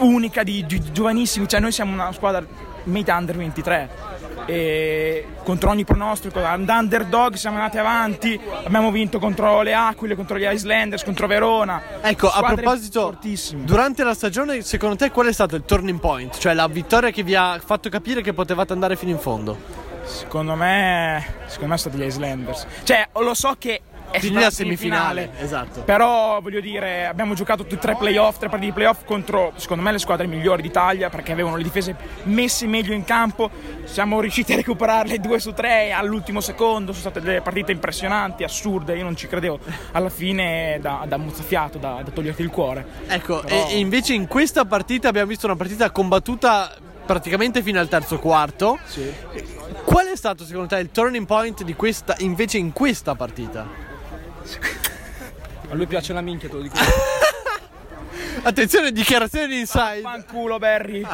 unica 0.00 0.42
di, 0.42 0.64
di 0.66 0.92
giovanissimi. 0.92 1.48
Cioè, 1.48 1.60
noi 1.60 1.72
siamo 1.72 1.92
una 1.92 2.12
squadra 2.12 2.44
made 2.84 3.10
under 3.10 3.36
23 3.36 3.90
e 4.46 5.26
contro 5.42 5.70
ogni 5.70 5.84
pronostico 5.84 6.38
da 6.38 6.52
underdog 6.52 7.34
siamo 7.34 7.56
andati 7.56 7.78
avanti 7.78 8.38
abbiamo 8.64 8.90
vinto 8.90 9.18
contro 9.18 9.62
le 9.62 9.72
Aquile 9.72 10.14
contro 10.14 10.36
gli 10.36 10.44
Islanders 10.44 11.02
contro 11.02 11.26
Verona 11.26 11.80
Ecco, 12.02 12.28
a 12.28 12.42
proposito, 12.42 13.16
durante 13.62 14.04
la 14.04 14.12
stagione, 14.12 14.60
secondo 14.60 14.96
te 14.96 15.10
qual 15.10 15.28
è 15.28 15.32
stato 15.32 15.56
il 15.56 15.64
turning 15.64 15.98
point? 15.98 16.36
Cioè 16.36 16.52
la 16.52 16.66
vittoria 16.66 17.10
che 17.10 17.22
vi 17.22 17.34
ha 17.34 17.58
fatto 17.64 17.88
capire 17.88 18.20
che 18.20 18.34
potevate 18.34 18.74
andare 18.74 18.96
fino 18.96 19.12
in 19.12 19.18
fondo? 19.18 19.82
secondo 20.04 20.54
me 20.54 21.24
secondo 21.46 21.72
me 21.72 21.78
sono 21.78 21.94
stati 21.94 21.96
gli 21.96 22.02
Islanders 22.04 22.66
cioè 22.82 23.08
lo 23.14 23.32
so 23.32 23.54
che 23.58 23.80
è 24.14 24.20
stata 24.20 24.40
la 24.40 24.50
semifinale, 24.50 25.30
esatto. 25.38 25.80
Però 25.82 26.40
voglio 26.40 26.60
dire, 26.60 27.06
abbiamo 27.06 27.34
giocato 27.34 27.62
tutti 27.62 27.74
e 27.74 27.78
tre 27.78 27.96
playoff, 27.96 28.38
tre 28.38 28.48
partite 28.48 28.70
di 28.70 28.72
playoff 28.72 29.04
contro 29.04 29.52
secondo 29.56 29.82
me 29.82 29.92
le 29.92 29.98
squadre 29.98 30.26
migliori 30.26 30.62
d'Italia 30.62 31.10
perché 31.10 31.32
avevano 31.32 31.56
le 31.56 31.62
difese 31.62 31.96
messe 32.24 32.66
meglio 32.66 32.92
in 32.92 33.04
campo. 33.04 33.50
Siamo 33.84 34.20
riusciti 34.20 34.52
a 34.52 34.56
recuperarle 34.56 35.18
due 35.18 35.40
su 35.40 35.52
tre 35.52 35.92
all'ultimo 35.92 36.40
secondo. 36.40 36.92
Sono 36.92 37.10
state 37.10 37.20
delle 37.20 37.40
partite 37.40 37.72
impressionanti, 37.72 38.44
assurde. 38.44 38.96
Io 38.96 39.02
non 39.02 39.16
ci 39.16 39.26
credevo. 39.26 39.58
Alla 39.92 40.10
fine 40.10 40.78
da, 40.80 41.04
da 41.06 41.16
mozzafiato, 41.16 41.78
da, 41.78 42.02
da 42.04 42.10
toglierti 42.10 42.42
il 42.42 42.50
cuore. 42.50 42.86
Ecco, 43.08 43.40
Però- 43.40 43.68
e, 43.68 43.74
e 43.74 43.78
invece 43.78 44.14
in 44.14 44.26
questa 44.26 44.64
partita 44.64 45.08
abbiamo 45.08 45.28
visto 45.28 45.46
una 45.46 45.56
partita 45.56 45.90
combattuta 45.90 46.72
praticamente 47.04 47.62
fino 47.62 47.80
al 47.80 47.88
terzo 47.88 48.18
quarto. 48.18 48.78
Qual 49.84 50.06
è 50.06 50.16
stato 50.16 50.44
secondo 50.44 50.68
te 50.68 50.78
il 50.78 50.90
turning 50.90 51.26
point 51.26 51.62
di 51.62 51.74
questa 51.74 52.14
invece 52.18 52.58
in 52.58 52.72
questa 52.72 53.14
partita? 53.14 53.92
A 55.70 55.74
lui 55.74 55.86
piace 55.86 56.12
la 56.12 56.20
minchia, 56.20 56.48
te 56.48 56.54
lo 56.56 56.62
dico. 56.62 56.76
Attenzione, 58.46 58.92
dichiarazione 58.92 59.46
di 59.46 59.60
inside. 59.60 60.00
Fanculo 60.02 60.58
Barry. 60.58 61.06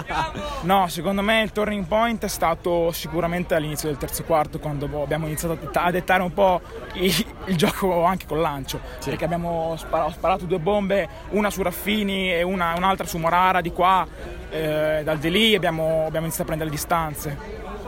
No, 0.62 0.88
secondo 0.88 1.22
me 1.22 1.42
il 1.42 1.52
turning 1.52 1.84
point 1.86 2.24
è 2.24 2.28
stato 2.28 2.90
sicuramente 2.92 3.54
all'inizio 3.54 3.88
del 3.88 3.98
terzo 3.98 4.24
quarto 4.24 4.58
quando 4.58 4.86
abbiamo 5.02 5.26
iniziato 5.26 5.54
a 5.54 5.56
detta- 5.56 5.82
a 5.84 5.90
dettare 5.92 6.22
un 6.22 6.32
po' 6.34 6.60
i- 6.94 7.26
il 7.46 7.56
gioco 7.56 8.02
anche 8.04 8.26
col 8.26 8.40
lancio. 8.40 8.80
Perché 9.04 9.24
abbiamo 9.24 9.74
spara- 9.78 10.06
ho 10.06 10.10
sparato 10.10 10.44
due 10.46 10.58
bombe, 10.58 11.08
una 11.30 11.50
su 11.50 11.62
Raffini 11.62 12.32
e 12.32 12.42
una- 12.42 12.74
un'altra 12.76 13.06
su 13.06 13.18
Morara 13.18 13.60
di 13.60 13.70
qua, 13.70 14.04
eh, 14.50 15.02
dal 15.04 15.18
di 15.18 15.30
lì 15.30 15.54
abbiamo, 15.54 16.06
abbiamo 16.06 16.26
iniziato 16.26 16.42
a 16.42 16.46
prendere 16.56 16.70
le 16.70 16.74
distanze. 16.76 17.38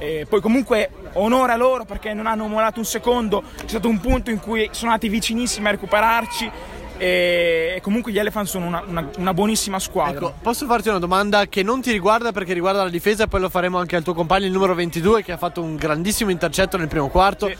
E 0.02 0.26
poi 0.28 0.40
comunque 0.40 0.90
onore 1.12 1.52
a 1.52 1.56
loro 1.56 1.84
perché 1.84 2.12
non 2.12 2.26
hanno 2.26 2.48
mollato 2.48 2.80
un 2.80 2.84
secondo, 2.84 3.44
c'è 3.56 3.68
stato 3.68 3.86
un 3.88 4.00
punto 4.00 4.30
in 4.30 4.40
cui 4.40 4.68
sono 4.72 4.90
andati 4.90 5.08
vicinissimi 5.08 5.68
a 5.68 5.70
recuperarci 5.70 6.50
e 6.98 7.78
comunque 7.82 8.10
gli 8.10 8.18
Elephant 8.18 8.48
sono 8.48 8.66
una, 8.66 8.82
una- 8.84 9.08
una 9.18 9.32
buonissima 9.32 9.78
squadra. 9.78 10.26
Ecco, 10.26 10.34
posso 10.42 10.66
farti 10.66 10.88
una 10.88 10.98
domanda 10.98 11.46
che 11.46 11.62
non 11.62 11.80
ti 11.80 11.92
riguarda 11.92 12.32
perché 12.32 12.52
riguarda 12.52 12.82
la 12.82 12.90
difesa 12.90 13.24
e 13.24 13.28
poi 13.28 13.40
lo 13.40 13.48
faremo 13.48 13.78
anche 13.78 13.94
al 13.94 14.02
tuo 14.02 14.12
compagno, 14.14 14.46
il 14.46 14.52
numero 14.52 14.74
22, 14.74 15.22
che 15.22 15.30
ha 15.30 15.36
fatto 15.36 15.62
un 15.62 15.76
grandissimo 15.76 16.30
intercetto 16.32 16.76
nel 16.76 16.88
primo 16.88 17.08
quarto. 17.08 17.46
Sì. 17.46 17.56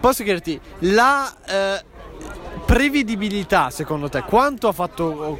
Posso 0.00 0.22
chiederti, 0.22 0.58
la 0.80 1.30
eh, 1.46 1.84
prevedibilità, 2.64 3.68
secondo 3.70 4.08
te, 4.08 4.22
quanto 4.22 4.66
ha 4.68 4.72
fatto 4.72 5.38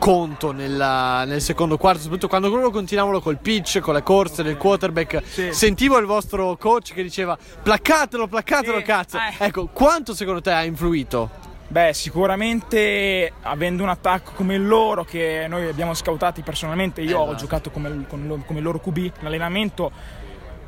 conto 0.00 0.50
nella- 0.50 1.24
nel 1.26 1.42
secondo 1.42 1.76
quarto, 1.76 2.00
soprattutto 2.00 2.26
quando 2.26 2.48
loro 2.48 2.70
continuavano 2.70 3.20
col 3.20 3.36
pitch, 3.38 3.78
con 3.80 3.92
le 3.94 4.02
corse 4.02 4.42
del 4.42 4.56
quarterback? 4.56 5.22
Sì. 5.24 5.52
Sentivo 5.52 5.98
il 5.98 6.06
vostro 6.06 6.56
coach 6.56 6.94
che 6.94 7.02
diceva 7.02 7.36
placcatelo, 7.62 8.26
placcatelo, 8.26 8.78
Sì, 8.78 8.82
cazzo. 8.82 9.18
eh. 9.18 9.44
Ecco, 9.44 9.66
quanto 9.72 10.14
secondo 10.14 10.40
te 10.40 10.50
ha 10.50 10.64
influito? 10.64 11.30
Beh, 11.68 11.92
sicuramente 11.92 13.32
avendo 13.42 13.82
un 13.84 13.90
attacco 13.90 14.32
come 14.34 14.54
il 14.54 14.66
loro, 14.66 15.04
che 15.04 15.46
noi 15.48 15.68
abbiamo 15.68 15.94
scoutati 15.94 16.42
personalmente, 16.42 17.00
io 17.02 17.18
ho 17.20 17.34
giocato 17.36 17.70
come, 17.70 18.06
come 18.08 18.60
loro 18.60 18.80
QB 18.80 18.96
in 18.96 19.12
allenamento, 19.26 19.92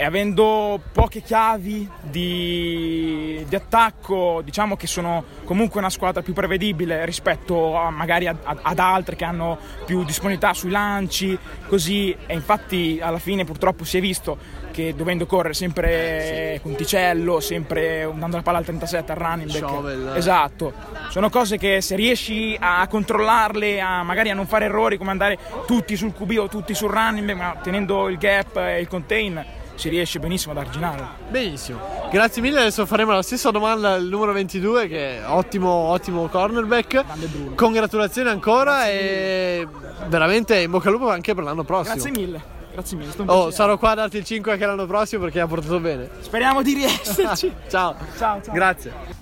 e 0.02 0.04
avendo 0.04 0.80
poche 0.90 1.22
chiavi 1.22 1.88
di, 2.00 3.44
di 3.48 3.54
attacco, 3.54 4.40
diciamo 4.42 4.74
che 4.74 4.88
sono 4.88 5.22
comunque 5.44 5.78
una 5.78 5.90
squadra 5.90 6.22
più 6.22 6.32
prevedibile 6.32 7.04
rispetto 7.04 7.76
a, 7.76 7.88
magari 7.90 8.26
ad, 8.26 8.36
ad- 8.42 8.80
altre 8.80 9.14
che 9.14 9.24
hanno 9.24 9.56
più 9.86 10.02
disponibilità 10.02 10.54
sui 10.54 10.70
lanci, 10.70 11.38
così, 11.68 12.16
e 12.26 12.34
infatti 12.34 12.98
alla 13.00 13.20
fine 13.20 13.44
purtroppo 13.44 13.84
si 13.84 13.98
è 13.98 14.00
visto 14.00 14.36
che 14.72 14.92
dovendo 14.96 15.24
correre 15.24 15.54
sempre 15.54 16.58
Conticello, 16.62 17.38
sempre 17.38 18.10
dando 18.12 18.36
la 18.38 18.42
palla 18.42 18.58
al 18.58 18.64
37 18.64 19.12
al 19.12 19.18
running 19.18 19.52
back, 19.52 19.68
Shovel, 19.68 20.12
esatto, 20.16 20.72
sono 21.10 21.30
cose 21.30 21.58
che 21.58 21.80
se 21.80 21.94
riesci 21.94 22.56
a 22.58 22.84
controllarle, 22.88 23.80
a 23.80 24.02
magari 24.02 24.30
a 24.30 24.34
non 24.34 24.48
fare 24.48 24.64
errori 24.64 24.98
come 24.98 25.12
andare 25.12 25.38
tutti 25.64 25.94
sul 25.94 26.12
QB 26.12 26.38
o 26.38 26.48
tutti 26.48 26.74
sul 26.74 26.90
running 26.90 27.24
back, 27.24 27.38
ma 27.38 27.60
tenendo 27.62 28.08
il 28.08 28.18
gap 28.18 28.56
e 28.56 28.80
il 28.80 28.88
contain, 28.88 29.60
si 29.74 29.88
riesce 29.88 30.18
benissimo 30.18 30.52
ad 30.52 30.58
arginare. 30.58 31.06
Benissimo, 31.28 31.80
grazie 32.10 32.42
mille. 32.42 32.60
Adesso 32.60 32.86
faremo 32.86 33.12
la 33.12 33.22
stessa 33.22 33.50
domanda 33.50 33.92
al 33.92 34.04
numero 34.04 34.32
22, 34.32 34.88
che 34.88 35.18
è 35.18 35.28
ottimo, 35.28 35.68
ottimo 35.68 36.28
cornerback. 36.28 37.54
Congratulazioni 37.54 38.28
ancora 38.28 38.88
e 38.88 39.66
veramente 40.06 40.60
in 40.60 40.70
bocca 40.70 40.88
al 40.88 40.94
lupo 40.94 41.10
anche 41.10 41.34
per 41.34 41.44
l'anno 41.44 41.64
prossimo. 41.64 41.94
Grazie 41.94 42.10
mille, 42.10 42.42
grazie 42.72 42.96
mille. 42.96 43.12
Oh, 43.26 43.50
sarò 43.50 43.78
qua 43.78 43.90
a 43.90 43.94
darti 43.94 44.18
il 44.18 44.24
5 44.24 44.52
anche 44.52 44.66
l'anno 44.66 44.86
prossimo 44.86 45.22
perché 45.22 45.40
ha 45.40 45.46
portato 45.46 45.80
bene. 45.80 46.08
Speriamo 46.20 46.62
di 46.62 46.74
riesserci. 46.74 47.52
ciao. 47.68 47.96
ciao, 48.16 48.40
ciao. 48.42 48.54
Grazie. 48.54 49.20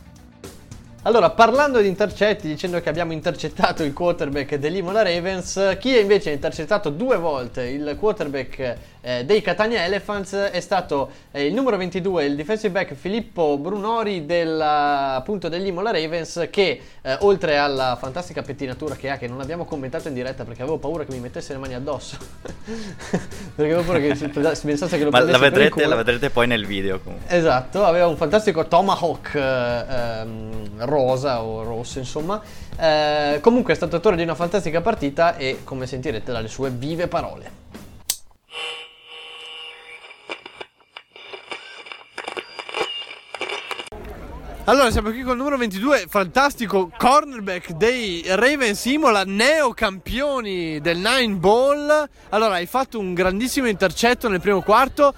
Allora, 1.04 1.30
parlando 1.30 1.80
di 1.80 1.88
intercetti, 1.88 2.47
dicendo 2.47 2.78
che 2.83 2.90
abbiamo 2.90 3.12
intercettato 3.12 3.83
il 3.83 3.95
quarterback 3.95 4.57
dell'Imola 4.57 5.02
Ravens, 5.02 5.78
chi 5.80 5.99
invece 5.99 6.28
ha 6.28 6.35
intercettato 6.35 6.90
due 6.90 7.16
volte 7.16 7.62
il 7.71 7.97
quarterback 7.99 8.76
eh, 9.02 9.25
dei 9.25 9.40
Catania 9.40 9.85
Elephants 9.85 10.35
è 10.35 10.61
stato 10.61 11.11
eh, 11.30 11.47
il 11.47 11.54
numero 11.54 11.76
22, 11.76 12.25
il 12.25 12.37
defensive 12.37 12.71
back 12.71 12.95
Filippo 12.95 13.57
Brunori 13.57 14.26
del, 14.26 14.61
appunto 14.61 15.49
dell'Imola 15.49 15.90
Ravens 15.90 16.49
che 16.50 16.80
eh, 17.00 17.16
oltre 17.21 17.57
alla 17.57 17.97
fantastica 17.99 18.42
pettinatura 18.42 18.95
che 18.95 19.11
ha, 19.11 19.16
che 19.16 19.26
non 19.26 19.40
abbiamo 19.40 19.64
commentato 19.64 20.09
in 20.09 20.14
diretta 20.14 20.45
perché 20.45 20.62
avevo 20.62 20.78
paura 20.78 21.04
che 21.04 21.12
mi 21.12 21.21
mettesse 21.21 21.52
le 21.52 21.59
mani 21.59 21.75
addosso, 21.75 22.16
perché 23.54 23.73
avevo 23.73 23.83
paura 23.83 24.00
che 24.00 24.14
si 24.14 24.28
si 24.30 24.66
pensasse 24.66 24.99
che 24.99 25.04
lo 25.04 25.11
Ma 25.11 25.21
la 25.21 25.38
vedrete, 25.38 25.87
la 25.87 25.97
vedrete 25.97 26.30
poi 26.30 26.47
nel 26.47 26.66
video 26.66 27.00
comunque. 27.00 27.35
Esatto, 27.35 27.85
aveva 27.85 28.07
un 28.07 28.16
fantastico 28.16 28.66
tomahawk 28.66 29.35
eh, 29.35 29.85
ehm, 29.88 30.85
rosa 30.85 31.42
o 31.42 31.62
rosso, 31.62 31.99
insomma. 31.99 32.40
Eh, 32.76 33.38
comunque 33.40 33.73
è 33.73 33.76
stato 33.76 33.97
autore 33.97 34.16
di 34.16 34.23
una 34.23 34.35
fantastica 34.35 34.80
partita 34.80 35.37
e 35.37 35.61
come 35.64 35.87
sentirete 35.87 36.33
dalle 36.33 36.49
sue 36.49 36.71
vive 36.71 37.09
parole. 37.09 37.60
Allora, 44.64 44.90
siamo 44.90 45.11
qui 45.11 45.23
col 45.23 45.37
numero 45.37 45.57
22, 45.57 46.05
fantastico 46.09 46.93
cornerback 46.97 47.73
dei 47.73 48.23
Ravens 48.26 48.85
Imola, 48.85 49.25
neocampioni 49.25 50.81
del 50.81 50.99
Nine 50.99 51.35
Ball. 51.37 52.09
Allora, 52.29 52.55
hai 52.55 52.67
fatto 52.67 52.99
un 52.99 53.14
grandissimo 53.14 53.67
intercetto 53.67 54.29
nel 54.29 54.40
primo 54.40 54.61
quarto. 54.61 55.14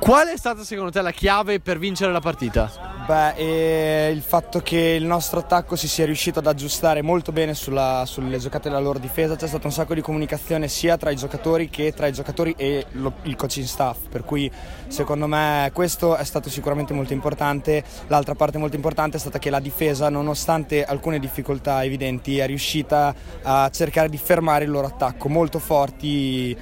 Qual 0.00 0.26
è 0.26 0.36
stata 0.36 0.64
secondo 0.64 0.90
te 0.90 1.00
la 1.00 1.12
chiave 1.12 1.60
per 1.60 1.78
vincere 1.78 2.10
la 2.10 2.20
partita? 2.20 2.91
Beh, 3.04 4.10
il 4.12 4.22
fatto 4.22 4.60
che 4.60 4.78
il 4.78 5.04
nostro 5.04 5.40
attacco 5.40 5.74
si 5.74 5.88
sia 5.88 6.04
riuscito 6.04 6.38
ad 6.38 6.46
aggiustare 6.46 7.02
molto 7.02 7.32
bene 7.32 7.52
sulla- 7.52 8.04
sulle 8.06 8.38
giocate 8.38 8.68
della 8.68 8.80
loro 8.80 9.00
difesa, 9.00 9.34
c'è 9.34 9.48
stato 9.48 9.66
un 9.66 9.72
sacco 9.72 9.92
di 9.94 10.00
comunicazione 10.00 10.68
sia 10.68 10.96
tra 10.96 11.10
i 11.10 11.16
giocatori 11.16 11.68
che 11.68 11.92
tra 11.92 12.06
i 12.06 12.12
giocatori 12.12 12.54
e 12.56 12.86
lo- 12.92 13.14
il 13.22 13.34
coaching 13.34 13.66
staff, 13.66 14.06
per 14.08 14.22
cui 14.24 14.48
secondo 14.86 15.26
me 15.26 15.68
questo 15.74 16.14
è 16.14 16.22
stato 16.22 16.48
sicuramente 16.48 16.94
molto 16.94 17.12
importante. 17.12 17.82
L'altra 18.06 18.36
parte 18.36 18.58
molto 18.58 18.76
importante 18.76 19.16
è 19.16 19.20
stata 19.20 19.40
che 19.40 19.50
la 19.50 19.58
difesa, 19.60 20.08
nonostante 20.08 20.84
alcune 20.84 21.18
difficoltà 21.18 21.82
evidenti, 21.82 22.38
è 22.38 22.46
riuscita 22.46 23.12
a 23.42 23.68
cercare 23.70 24.08
di 24.10 24.16
fermare 24.16 24.62
il 24.64 24.70
loro 24.70 24.86
attacco, 24.86 25.28
molto 25.28 25.58
forti, 25.58 26.56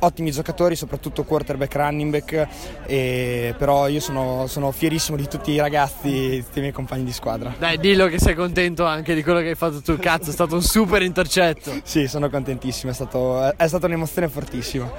ottimi 0.00 0.30
giocatori, 0.30 0.76
soprattutto 0.76 1.24
quarterback, 1.24 1.74
running 1.74 2.10
back, 2.12 2.48
e- 2.86 3.54
però 3.58 3.88
io 3.88 4.00
sono, 4.00 4.46
sono 4.46 4.70
fierissimo 4.70 5.16
di 5.16 5.26
tutti 5.26 5.50
i 5.50 5.56
ragazzi, 5.56 5.70
di 6.02 6.42
tutti 6.44 6.58
i 6.58 6.60
miei 6.60 6.72
compagni 6.72 7.04
di 7.04 7.12
squadra. 7.12 7.54
Dai, 7.58 7.78
dillo 7.78 8.06
che 8.06 8.18
sei 8.18 8.34
contento 8.34 8.84
anche 8.84 9.14
di 9.14 9.22
quello 9.22 9.40
che 9.40 9.48
hai 9.50 9.54
fatto 9.54 9.80
tu. 9.80 9.96
Cazzo, 9.96 10.30
è 10.30 10.32
stato 10.32 10.54
un 10.54 10.62
super 10.62 11.02
intercetto. 11.02 11.72
Sì, 11.82 12.06
sono 12.06 12.28
contentissimo, 12.28 12.90
è, 12.92 12.94
stato- 12.94 13.56
è 13.56 13.66
stata 13.66 13.86
un'emozione 13.86 14.28
fortissima. 14.28 14.90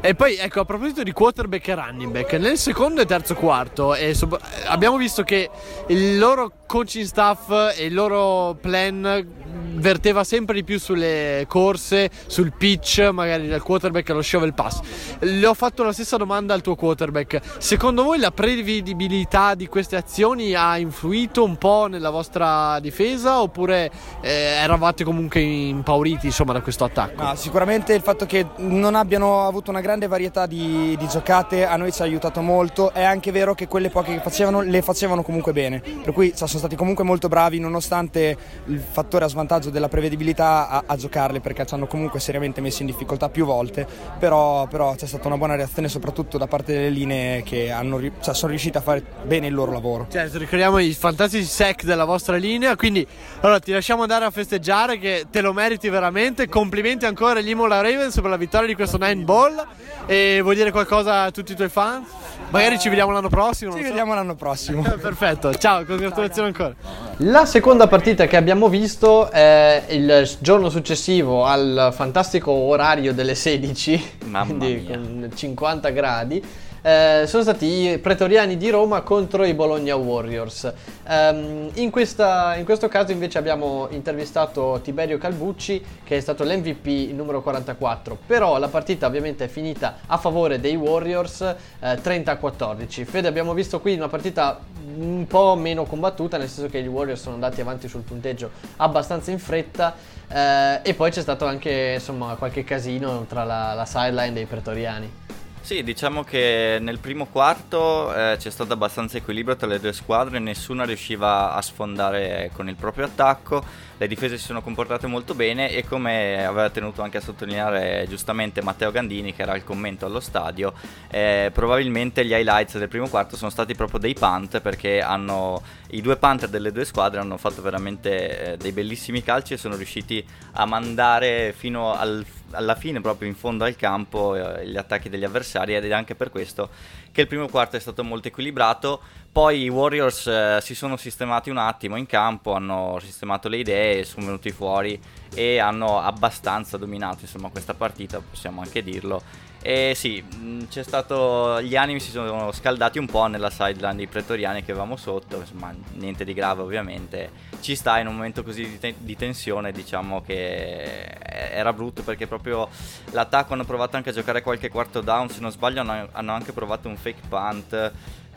E 0.00 0.14
poi, 0.14 0.36
ecco, 0.36 0.60
a 0.60 0.64
proposito 0.64 1.02
di 1.02 1.12
quarterback 1.12 1.68
e 1.68 1.74
running 1.74 2.10
back, 2.12 2.32
nel 2.34 2.58
secondo 2.58 3.00
e 3.00 3.06
terzo 3.06 3.34
quarto 3.34 3.94
e 3.94 4.14
sop- 4.14 4.40
abbiamo 4.66 4.96
visto 4.96 5.22
che 5.22 5.50
il 5.88 6.18
loro 6.18 6.50
coaching 6.66 7.04
staff 7.04 7.50
e 7.76 7.84
il 7.86 7.94
loro 7.94 8.56
plan 8.60 9.42
verteva 9.76 10.24
sempre 10.24 10.54
di 10.54 10.64
più 10.64 10.78
sulle 10.78 11.44
corse, 11.48 12.10
sul 12.26 12.52
pitch, 12.56 13.08
magari 13.12 13.46
del 13.46 13.62
quarterback 13.62 14.10
allo 14.10 14.22
shovel 14.22 14.54
pass. 14.54 14.80
Le 15.20 15.46
ho 15.46 15.54
fatto 15.54 15.82
la 15.82 15.92
stessa 15.92 16.16
domanda 16.16 16.54
al 16.54 16.60
tuo 16.62 16.74
quarterback. 16.74 17.40
Secondo 17.58 18.02
voi 18.02 18.18
la 18.18 18.30
prevedibilità 18.30 19.54
di 19.54 19.66
queste 19.74 19.96
azioni 19.96 20.54
ha 20.54 20.78
influito 20.78 21.42
un 21.42 21.56
po' 21.56 21.88
nella 21.88 22.10
vostra 22.10 22.78
difesa 22.78 23.42
oppure 23.42 23.90
eh, 24.20 24.30
eravate 24.30 25.02
comunque 25.02 25.40
impauriti 25.40 26.26
insomma 26.26 26.52
da 26.52 26.60
questo 26.60 26.84
attacco? 26.84 27.20
No, 27.20 27.34
sicuramente 27.34 27.92
il 27.92 28.00
fatto 28.00 28.24
che 28.24 28.46
non 28.58 28.94
abbiano 28.94 29.44
avuto 29.48 29.72
una 29.72 29.80
grande 29.80 30.06
varietà 30.06 30.46
di, 30.46 30.96
di 30.96 31.08
giocate 31.08 31.66
a 31.66 31.74
noi 31.74 31.90
ci 31.90 32.02
ha 32.02 32.04
aiutato 32.04 32.40
molto. 32.40 32.92
È 32.92 33.02
anche 33.02 33.32
vero 33.32 33.54
che 33.54 33.66
quelle 33.66 33.90
poche 33.90 34.14
che 34.14 34.20
facevano 34.20 34.60
le 34.60 34.80
facevano 34.80 35.24
comunque 35.24 35.52
bene. 35.52 35.80
Per 35.80 36.12
cui 36.12 36.28
cioè, 36.28 36.46
sono 36.46 36.60
stati 36.60 36.76
comunque 36.76 37.02
molto 37.02 37.26
bravi, 37.26 37.58
nonostante 37.58 38.36
il 38.66 38.78
fattore 38.78 39.24
a 39.24 39.28
svantaggio 39.28 39.70
della 39.70 39.88
prevedibilità 39.88 40.68
a, 40.68 40.84
a 40.86 40.94
giocarle, 40.96 41.40
perché 41.40 41.66
ci 41.66 41.74
hanno 41.74 41.88
comunque 41.88 42.20
seriamente 42.20 42.60
messo 42.60 42.82
in 42.82 42.86
difficoltà 42.86 43.28
più 43.28 43.44
volte. 43.44 43.84
Però, 44.20 44.68
però 44.68 44.94
c'è 44.94 45.06
stata 45.06 45.26
una 45.26 45.36
buona 45.36 45.56
reazione, 45.56 45.88
soprattutto 45.88 46.38
da 46.38 46.46
parte 46.46 46.72
delle 46.72 46.90
linee 46.90 47.42
che 47.42 47.72
hanno, 47.72 48.00
cioè, 48.20 48.34
sono 48.34 48.50
riuscite 48.50 48.78
a 48.78 48.80
fare 48.80 49.02
bene 49.24 49.48
il 49.48 49.54
loro 49.54 49.62
lavoro. 49.72 50.06
Certo, 50.10 50.38
ricordiamo 50.38 50.78
i 50.78 50.92
fantastici 50.92 51.44
sec 51.44 51.84
della 51.84 52.04
vostra 52.04 52.36
linea. 52.36 52.76
Quindi, 52.76 53.06
allora 53.40 53.58
ti 53.58 53.72
lasciamo 53.72 54.02
andare 54.02 54.24
a 54.24 54.30
festeggiare, 54.30 54.98
che 54.98 55.26
te 55.30 55.40
lo 55.40 55.52
meriti 55.52 55.88
veramente. 55.88 56.48
Complimenti 56.48 57.04
ancora 57.06 57.40
agli 57.40 57.50
Imola 57.50 57.80
Ravens 57.80 58.14
per 58.14 58.30
la 58.30 58.36
vittoria 58.36 58.66
di 58.66 58.74
questo 58.74 58.96
Nine 58.98 59.22
Ball. 59.22 59.66
E 60.06 60.40
vuoi 60.42 60.54
dire 60.54 60.70
qualcosa 60.70 61.22
a 61.22 61.30
tutti 61.30 61.52
i 61.52 61.54
tuoi 61.54 61.68
fan? 61.68 62.04
Magari 62.50 62.78
ci 62.78 62.88
vediamo 62.88 63.10
l'anno 63.10 63.28
prossimo. 63.28 63.70
Ci 63.72 63.78
non 63.78 63.86
so. 63.86 63.92
vediamo 63.92 64.14
l'anno 64.14 64.34
prossimo. 64.34 64.82
Perfetto, 65.00 65.54
ciao, 65.54 65.84
congratulazioni 65.84 66.48
ancora. 66.48 66.74
La 67.18 67.46
seconda 67.46 67.86
partita 67.88 68.26
che 68.26 68.36
abbiamo 68.36 68.68
visto 68.68 69.30
è 69.30 69.84
il 69.88 70.28
giorno 70.38 70.68
successivo 70.68 71.44
al 71.46 71.92
fantastico 71.94 72.50
orario 72.52 73.12
delle 73.14 73.34
16, 73.34 74.10
Mamma 74.26 74.44
quindi 74.44 74.84
mia. 74.86 74.98
con 74.98 75.30
50 75.34 75.88
gradi. 75.90 76.42
Eh, 76.86 77.24
sono 77.26 77.42
stati 77.42 77.92
i 77.92 77.98
pretoriani 77.98 78.58
di 78.58 78.68
Roma 78.68 79.00
contro 79.00 79.42
i 79.44 79.54
Bologna 79.54 79.96
Warriors. 79.96 80.70
Um, 81.08 81.70
in, 81.76 81.90
questa, 81.90 82.56
in, 82.56 82.66
questo 82.66 82.88
caso 82.88 83.10
invece 83.10 83.38
abbiamo 83.38 83.88
intervistato 83.90 84.78
Tiberio 84.82 85.16
Calbucci 85.16 85.82
che 86.04 86.18
è 86.18 86.20
stato 86.20 86.44
l'MVP 86.44 87.10
numero 87.14 87.40
44, 87.40 88.18
però 88.26 88.58
la 88.58 88.68
partita 88.68 89.06
ovviamente 89.06 89.44
è 89.44 89.48
finita 89.48 90.00
a 90.06 90.18
favore 90.18 90.60
dei 90.60 90.76
Warriors 90.76 91.40
eh, 91.40 91.56
30-14. 91.80 93.06
Fede 93.06 93.28
abbiamo 93.28 93.54
visto 93.54 93.80
qui 93.80 93.94
una 93.94 94.08
partita 94.08 94.60
un 94.96 95.26
po' 95.26 95.54
meno 95.54 95.84
combattuta, 95.84 96.36
nel 96.36 96.50
senso 96.50 96.68
che 96.68 96.82
gli 96.82 96.86
Warriors 96.86 97.22
sono 97.22 97.36
andati 97.36 97.62
avanti 97.62 97.88
sul 97.88 98.02
punteggio 98.02 98.50
abbastanza 98.76 99.30
in 99.30 99.38
fretta 99.38 99.94
eh, 100.28 100.80
e 100.82 100.92
poi 100.92 101.10
c'è 101.10 101.22
stato 101.22 101.46
anche 101.46 101.92
insomma 101.94 102.34
qualche 102.34 102.62
casino 102.62 103.24
tra 103.26 103.44
la, 103.44 103.72
la 103.72 103.86
sideline 103.86 104.34
dei 104.34 104.44
pretoriani. 104.44 105.22
Sì, 105.64 105.82
diciamo 105.82 106.24
che 106.24 106.76
nel 106.78 106.98
primo 106.98 107.24
quarto 107.24 108.14
eh, 108.14 108.36
c'è 108.36 108.50
stato 108.50 108.74
abbastanza 108.74 109.16
equilibrio 109.16 109.56
tra 109.56 109.66
le 109.66 109.80
due 109.80 109.94
squadre, 109.94 110.38
nessuna 110.38 110.84
riusciva 110.84 111.54
a 111.54 111.62
sfondare 111.62 112.50
con 112.52 112.68
il 112.68 112.74
proprio 112.74 113.06
attacco, 113.06 113.64
le 113.96 114.08
difese 114.08 114.38
si 114.38 114.44
sono 114.44 114.62
comportate 114.62 115.06
molto 115.06 115.34
bene 115.34 115.70
e 115.70 115.84
come 115.84 116.44
aveva 116.44 116.70
tenuto 116.70 117.02
anche 117.02 117.18
a 117.18 117.20
sottolineare 117.20 118.06
giustamente 118.08 118.62
Matteo 118.62 118.90
Gandini 118.90 119.34
che 119.34 119.42
era 119.42 119.52
al 119.52 119.64
commento 119.64 120.06
allo 120.06 120.20
stadio, 120.20 120.72
eh, 121.10 121.50
probabilmente 121.52 122.24
gli 122.24 122.32
highlights 122.32 122.78
del 122.78 122.88
primo 122.88 123.08
quarto 123.08 123.36
sono 123.36 123.50
stati 123.50 123.74
proprio 123.74 123.98
dei 123.98 124.14
punt 124.14 124.60
perché 124.60 125.00
hanno, 125.00 125.62
i 125.90 126.00
due 126.00 126.16
punter 126.16 126.48
delle 126.48 126.72
due 126.72 126.84
squadre 126.84 127.20
hanno 127.20 127.36
fatto 127.36 127.62
veramente 127.62 128.52
eh, 128.52 128.56
dei 128.56 128.72
bellissimi 128.72 129.22
calci 129.22 129.54
e 129.54 129.56
sono 129.56 129.76
riusciti 129.76 130.24
a 130.52 130.64
mandare 130.66 131.54
fino 131.56 131.92
al 131.92 132.24
alla 132.54 132.74
fine, 132.74 133.00
proprio 133.00 133.28
in 133.28 133.34
fondo 133.34 133.64
al 133.64 133.76
campo, 133.76 134.34
eh, 134.34 134.66
gli 134.66 134.76
attacchi 134.76 135.08
degli 135.08 135.24
avversari 135.24 135.74
ed 135.74 135.84
è 135.84 135.92
anche 135.92 136.14
per 136.14 136.30
questo 136.30 136.70
che 137.12 137.20
il 137.20 137.26
primo 137.28 137.48
quarto 137.48 137.76
è 137.76 137.80
stato 137.80 138.02
molto 138.02 138.28
equilibrato. 138.28 139.00
Poi 139.30 139.62
i 139.62 139.68
Warriors 139.68 140.26
eh, 140.26 140.58
si 140.60 140.74
sono 140.74 140.96
sistemati 140.96 141.50
un 141.50 141.58
attimo 141.58 141.96
in 141.96 142.06
campo, 142.06 142.54
hanno 142.54 142.98
sistemato 143.00 143.48
le 143.48 143.58
idee, 143.58 143.83
sono 144.04 144.26
venuti 144.26 144.50
fuori 144.50 145.00
e 145.34 145.58
hanno 145.58 146.00
abbastanza 146.00 146.76
dominato 146.76 147.18
insomma, 147.22 147.48
questa 147.50 147.74
partita, 147.74 148.20
possiamo 148.20 148.60
anche 148.60 148.82
dirlo. 148.82 149.22
E 149.66 149.94
sì, 149.96 150.22
mm, 150.22 150.64
stato. 150.68 151.62
Gli 151.62 151.74
animi 151.74 151.98
si 151.98 152.10
sono 152.10 152.52
scaldati 152.52 152.98
un 152.98 153.06
po' 153.06 153.24
nella 153.28 153.48
sideline 153.48 153.94
dei 153.96 154.06
pretoriani 154.06 154.62
che 154.62 154.72
avevamo 154.72 154.94
sotto. 154.96 155.38
Insomma, 155.38 155.74
niente 155.94 156.22
di 156.26 156.34
grave, 156.34 156.60
ovviamente. 156.60 157.30
Ci 157.60 157.74
sta 157.74 157.98
in 157.98 158.06
un 158.06 158.14
momento 158.14 158.42
così 158.42 158.68
di, 158.68 158.78
te- 158.78 158.96
di 158.98 159.16
tensione. 159.16 159.72
Diciamo 159.72 160.20
che 160.20 161.16
era 161.22 161.72
brutto 161.72 162.02
perché 162.02 162.26
proprio 162.26 162.68
l'attacco 163.12 163.54
hanno 163.54 163.64
provato 163.64 163.96
anche 163.96 164.10
a 164.10 164.12
giocare 164.12 164.42
qualche 164.42 164.68
quarto 164.68 165.00
down. 165.00 165.30
Se 165.30 165.40
non 165.40 165.50
sbaglio, 165.50 165.80
hanno, 165.80 166.08
hanno 166.12 166.32
anche 166.32 166.52
provato 166.52 166.88
un 166.88 166.96
fake 166.98 167.22
punt 167.26 167.92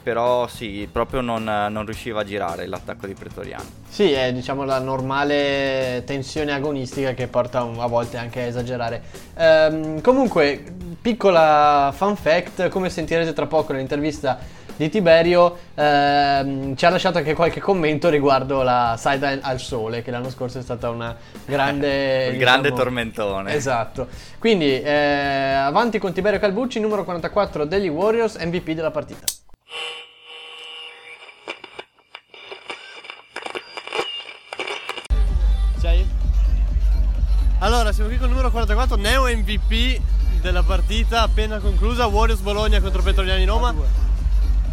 però 0.08 0.48
sì, 0.48 0.88
proprio 0.90 1.20
non, 1.20 1.44
non, 1.44 1.84
riusciva 1.84 2.22
a 2.22 2.24
girare 2.24 2.66
l'attacco 2.66 3.06
di 3.08 3.14
Pretoriano. 3.14 3.66
Sì, 3.90 4.14
è 4.14 4.32
diciamo 4.32 4.64
la 4.64 4.80
normale 4.80 6.04
tensione 6.06 6.54
agonistica 6.54 7.12
che 7.12 7.28
porta 7.28 7.60
a 7.60 7.88
volte 7.88 8.16
anche 8.16 8.44
a 8.44 8.46
esagerare. 8.46 9.02
Ehm, 9.36 10.00
comunque, 10.00 10.64
piccola 11.02 11.92
fun 11.94 12.16
fact, 12.16 12.70
come 12.70 12.90
sentirete 12.90 13.34
tra 13.34 13.48
poco 13.48 13.74
nell'intervista 13.74 14.40
di 14.78 14.88
Tiberio, 14.88 15.58
ehm, 15.76 16.78
ci 16.78 16.86
ha 16.86 16.90
lasciato 16.90 17.18
anche 17.18 17.34
qualche 17.34 17.60
commento 17.60 18.08
riguardo 18.08 18.62
la 18.62 18.96
sideline 18.98 19.42
al 19.42 19.60
sole, 19.60 20.04
che 20.04 20.12
l'anno 20.12 20.30
scorso 20.30 20.60
è 20.60 20.62
stata 20.62 20.90
una 20.90 21.14
grande... 21.44 22.32
Diciamo, 22.32 22.38
grande 22.38 22.72
tormentone. 22.72 23.54
Esatto. 23.54 24.08
Quindi, 24.40 24.82
eh, 24.82 25.52
avanti 25.52 26.00
con 26.00 26.14
Tiberio 26.14 26.40
Calbucci, 26.40 26.80
numero 26.80 27.04
44 27.04 27.66
degli 27.66 27.90
Warriors, 27.90 28.38
MVP 28.38 28.72
della 28.72 28.92
partita. 28.92 29.26
Allora, 37.60 37.92
siamo 37.92 38.08
qui 38.08 38.18
con 38.18 38.28
il 38.28 38.32
numero 38.34 38.50
44, 38.50 38.96
neo 38.96 39.24
MVP 39.24 40.00
della 40.42 40.64
partita 40.64 41.24
appena 41.24 41.60
conclusa, 41.60 42.06
Warriors 42.06 42.40
Bologna 42.40 42.80
contro 42.80 43.02
Petroliani 43.02 43.46
Roma. 43.46 44.07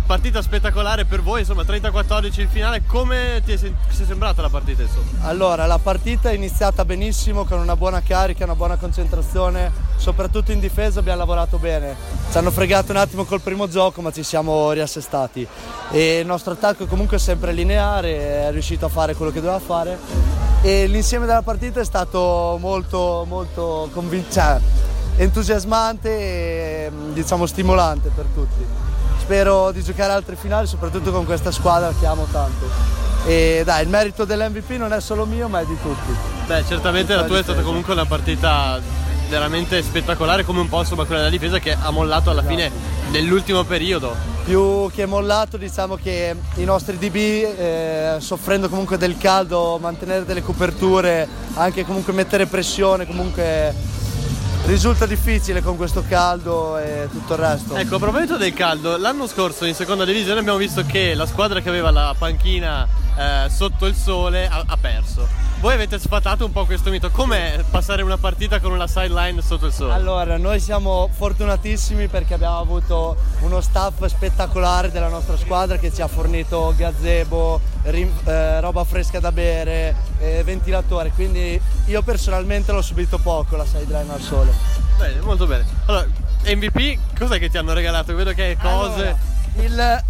Partita 0.07 0.43
spettacolare 0.43 1.07
per 1.07 1.23
voi, 1.23 1.41
insomma 1.41 1.63
30-14 1.63 2.41
il 2.41 2.49
finale, 2.49 2.83
come 2.85 3.41
ti 3.43 3.53
è, 3.53 3.57
sem- 3.57 3.75
è 3.89 4.05
sembrata 4.05 4.43
la 4.43 4.51
partita? 4.51 4.83
Insomma? 4.83 5.27
Allora, 5.27 5.65
la 5.65 5.79
partita 5.79 6.29
è 6.29 6.35
iniziata 6.35 6.85
benissimo 6.85 7.45
con 7.45 7.59
una 7.59 7.75
buona 7.75 8.03
carica, 8.03 8.45
una 8.45 8.55
buona 8.55 8.77
concentrazione, 8.77 9.73
soprattutto 9.97 10.53
in 10.53 10.61
difesa 10.61 11.01
abbiamo 11.01 11.21
lavorato 11.21 11.57
bene. 11.57 11.97
Ci 12.31 12.37
hanno 12.37 12.51
fregato 12.51 12.93
un 12.93 12.99
attimo 12.99 13.25
col 13.25 13.41
primo 13.41 13.67
gioco 13.67 14.03
ma 14.03 14.13
ci 14.13 14.23
siamo 14.23 14.73
riassestati 14.73 15.49
e 15.91 16.19
il 16.19 16.27
nostro 16.27 16.53
attacco 16.53 16.85
è 16.85 16.87
comunque 16.87 17.19
sempre 17.19 17.53
lineare, 17.53 18.47
è 18.47 18.51
riuscito 18.51 18.85
a 18.85 18.91
fare 18.91 19.15
quello 19.15 19.33
che 19.33 19.41
doveva 19.41 19.59
fare 19.59 19.99
e 20.61 20.87
l'insieme 20.87 21.25
della 21.25 21.43
partita 21.43 21.81
è 21.81 21.85
stato 21.85 22.59
molto 22.61 23.25
molto 23.27 23.89
convincente, 23.93 24.33
cioè, 24.33 24.61
entusiasmante 25.17 26.11
e 26.11 26.90
diciamo 27.14 27.47
stimolante 27.47 28.11
per 28.14 28.27
tutti. 28.35 28.84
Spero 29.25 29.73
di 29.73 29.83
giocare 29.83 30.13
altre 30.13 30.37
finali 30.37 30.67
soprattutto 30.67 31.11
con 31.11 31.25
questa 31.25 31.51
squadra 31.51 31.91
che 31.99 32.05
amo 32.05 32.27
tanto. 32.31 32.69
E 33.25 33.63
dai, 33.65 33.85
il 33.85 33.89
merito 33.89 34.27
dell'MVP 34.27 34.73
non 34.73 34.93
è 34.93 35.01
solo 35.01 35.25
mio 35.25 35.49
ma 35.49 35.61
è 35.61 35.65
di 35.65 35.79
tutti. 35.81 36.15
Beh, 36.47 36.63
certamente 36.69 37.15
la 37.15 37.25
tua 37.25 37.39
è 37.39 37.43
stata 37.43 37.63
comunque 37.63 37.95
una 37.95 38.05
partita 38.05 38.79
veramente 39.31 39.81
spettacolare 39.83 40.45
come 40.45 40.61
un 40.61 40.69
po' 40.69 40.81
insomma 40.81 41.07
quella 41.07 41.23
della 41.23 41.31
difesa 41.31 41.59
che 41.59 41.73
ha 41.73 41.91
mollato 41.91 42.29
alla 42.29 42.43
fine 42.43 42.71
nell'ultimo 43.13 43.65
periodo. 43.65 44.15
Più 44.45 44.91
che 44.95 45.07
mollato 45.07 45.57
diciamo 45.57 45.97
che 45.97 46.37
i 46.57 46.65
nostri 46.65 46.99
DB 46.99 47.17
eh, 47.17 48.17
soffrendo 48.19 48.69
comunque 48.69 48.99
del 48.99 49.17
caldo, 49.17 49.79
mantenere 49.81 50.27
delle 50.27 50.43
coperture, 50.43 51.27
anche 51.55 51.87
comunque 51.87 52.13
mettere 52.13 52.45
pressione, 52.45 53.07
comunque 53.07 53.75
risulta 54.66 55.07
difficile 55.07 55.62
con 55.62 55.77
questo 55.77 56.05
caldo 56.09 56.79
e 56.79 57.09
tutto 57.11 57.35
il 57.35 57.38
resto. 57.38 57.77
Ecco, 57.77 57.96
a 57.96 57.98
proposito 57.98 58.37
del 58.37 58.53
caldo, 58.53 58.96
l'anno 58.96 59.27
scorso 59.27 59.64
in 59.64 59.74
seconda 59.74 60.05
divisione 60.05 60.40
abbiamo 60.40 60.59
visto 60.59 60.85
che 60.85 61.14
la 61.14 61.27
squadra 61.27 61.61
che 61.61 61.68
aveva 61.68 61.90
la 61.90 62.14
panchina 62.16 62.87
eh, 63.16 63.48
sotto 63.50 63.87
il 63.87 63.94
sole 63.94 64.46
ha, 64.46 64.62
ha 64.66 64.77
perso 64.77 65.44
voi 65.64 65.72
avete 65.72 65.98
sfatato 65.98 66.44
un 66.44 66.53
po' 66.53 66.66
questo 66.66 66.90
mito. 66.90 67.11
Com'è 67.11 67.64
passare 67.70 68.03
una 68.03 68.18
partita 68.18 68.61
con 68.61 68.70
una 68.72 68.87
sideline 68.87 69.40
sotto 69.40 69.64
il 69.64 69.72
sole? 69.72 69.94
Allora, 69.94 70.37
noi 70.37 70.61
siamo 70.61 71.09
fortunatissimi 71.11 72.09
perché 72.09 72.35
abbiamo 72.35 72.59
avuto 72.59 73.16
uno 73.40 73.62
staff 73.62 74.05
spettacolare 74.05 74.90
della 74.90 75.09
nostra 75.09 75.38
squadra 75.38 75.79
che 75.79 75.90
ci 75.90 76.03
ha 76.03 76.07
fornito 76.07 76.74
gazebo, 76.77 77.62
rim- 77.85 78.29
eh, 78.29 78.61
roba 78.61 78.85
fresca 78.85 79.20
da 79.20 79.33
bere, 79.33 79.96
eh, 80.18 80.42
ventilatore. 80.44 81.12
Quindi 81.12 81.59
io 81.87 82.03
personalmente 82.03 82.70
l'ho 82.70 82.83
subito 82.83 83.16
poco 83.16 83.57
la 83.57 83.64
sideline 83.64 84.12
al 84.12 84.20
sole. 84.20 84.53
Bene, 84.98 85.20
molto 85.22 85.46
bene. 85.46 85.64
Allora, 85.87 86.07
MVP, 86.44 86.98
cos'è 87.16 87.38
che 87.38 87.48
ti 87.48 87.57
hanno 87.57 87.72
regalato? 87.72 88.14
Vedo 88.14 88.33
che 88.33 88.59
cose. 88.61 89.16
Allora, 89.57 89.62
il... 89.62 90.05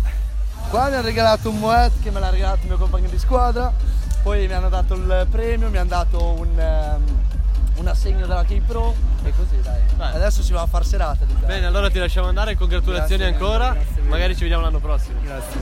Qua 0.75 0.89
mi 0.89 0.97
hanno 0.97 1.05
regalato 1.05 1.51
un 1.51 1.59
Moet 1.61 2.03
che 2.03 2.11
me 2.11 2.19
l'ha 2.19 2.31
regalato 2.31 2.63
il 2.63 2.67
mio 2.67 2.79
compagno 2.79 3.09
di 3.09 3.17
squadra 3.17 3.73
poi 4.25 4.49
mi 4.49 4.55
hanno 4.55 4.69
dato 4.69 4.95
il 4.95 5.25
premio, 5.31 5.71
mi 5.71 5.77
hanno 5.77 5.89
dato 5.89 6.35
un, 6.37 6.49
um, 6.49 7.05
un 7.77 7.87
assegno 7.87 8.27
della 8.27 8.43
Key 8.43 8.59
Pro 8.59 8.93
e 9.23 9.33
così 9.37 9.61
dai. 9.63 9.83
dai. 9.97 10.17
Adesso 10.17 10.43
si 10.43 10.53
va 10.53 10.63
a 10.63 10.67
far 10.67 10.85
serata. 10.85 11.25
Diciamo. 11.27 11.47
Bene, 11.47 11.67
allora 11.67 11.89
ti 11.91 12.01
lasciamo 12.01 12.27
andare, 12.27 12.57
congratulazioni 12.57 13.23
grazie, 13.23 13.37
ancora, 13.37 13.73
grazie 13.73 14.03
magari 14.03 14.35
ci 14.35 14.41
vediamo 14.41 14.65
l'anno 14.65 14.81
prossimo. 14.81 15.21
Grazie. 15.23 15.61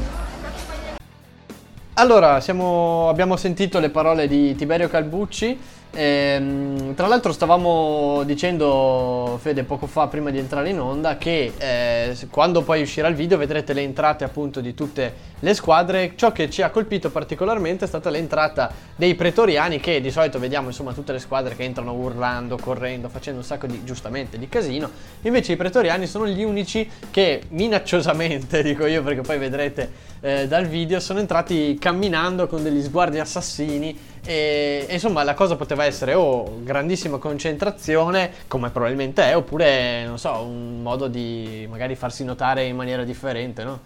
Allora, 1.92 2.40
siamo, 2.40 3.10
abbiamo 3.10 3.36
sentito 3.36 3.80
le 3.80 3.90
parole 3.90 4.26
di 4.26 4.54
Tiberio 4.54 4.88
Calbucci 4.88 5.60
Ehm, 5.94 6.94
tra 6.94 7.06
l'altro 7.06 7.32
stavamo 7.32 8.22
dicendo, 8.24 9.38
Fede, 9.40 9.64
poco 9.64 9.86
fa 9.86 10.06
prima 10.06 10.30
di 10.30 10.38
entrare 10.38 10.70
in 10.70 10.80
onda, 10.80 11.18
che 11.18 11.52
eh, 11.58 12.16
quando 12.30 12.62
poi 12.62 12.80
uscirà 12.82 13.08
il 13.08 13.14
video 13.14 13.36
vedrete 13.36 13.74
le 13.74 13.82
entrate 13.82 14.24
appunto 14.24 14.60
di 14.60 14.72
tutte 14.72 15.12
le 15.38 15.54
squadre. 15.54 16.12
Ciò 16.16 16.32
che 16.32 16.48
ci 16.48 16.62
ha 16.62 16.70
colpito 16.70 17.10
particolarmente 17.10 17.84
è 17.84 17.88
stata 17.88 18.08
l'entrata 18.08 18.72
dei 18.96 19.14
pretoriani, 19.14 19.80
che 19.80 20.00
di 20.00 20.10
solito 20.10 20.38
vediamo 20.38 20.68
insomma 20.68 20.92
tutte 20.92 21.12
le 21.12 21.18
squadre 21.18 21.54
che 21.54 21.64
entrano 21.64 21.92
urlando, 21.92 22.56
correndo, 22.56 23.10
facendo 23.10 23.40
un 23.40 23.46
sacco 23.46 23.66
di, 23.66 23.84
giustamente, 23.84 24.38
di 24.38 24.48
casino. 24.48 24.90
Invece 25.22 25.52
i 25.52 25.56
pretoriani 25.56 26.06
sono 26.06 26.26
gli 26.26 26.42
unici 26.42 26.88
che 27.10 27.42
minacciosamente, 27.48 28.62
dico 28.64 28.86
io 28.86 29.02
perché 29.02 29.20
poi 29.20 29.36
vedrete 29.36 30.10
eh, 30.22 30.46
dal 30.46 30.66
video, 30.66 31.00
sono 31.00 31.18
entrati 31.18 31.76
camminando 31.78 32.46
con 32.46 32.62
degli 32.62 32.80
sguardi 32.80 33.18
assassini 33.18 33.98
e, 34.24 34.86
e, 34.88 34.94
insomma 34.94 35.24
la 35.24 35.34
cosa 35.34 35.56
poteva 35.56 35.84
essere 35.84 36.14
o 36.14 36.62
grandissima 36.62 37.18
concentrazione, 37.18 38.32
come 38.46 38.70
probabilmente 38.70 39.24
è, 39.24 39.36
oppure 39.36 40.06
non 40.06 40.18
so, 40.18 40.42
un 40.42 40.80
modo 40.80 41.08
di 41.08 41.66
magari 41.68 41.96
farsi 41.96 42.24
notare 42.24 42.64
in 42.64 42.76
maniera 42.76 43.02
differente, 43.02 43.64
no? 43.64 43.80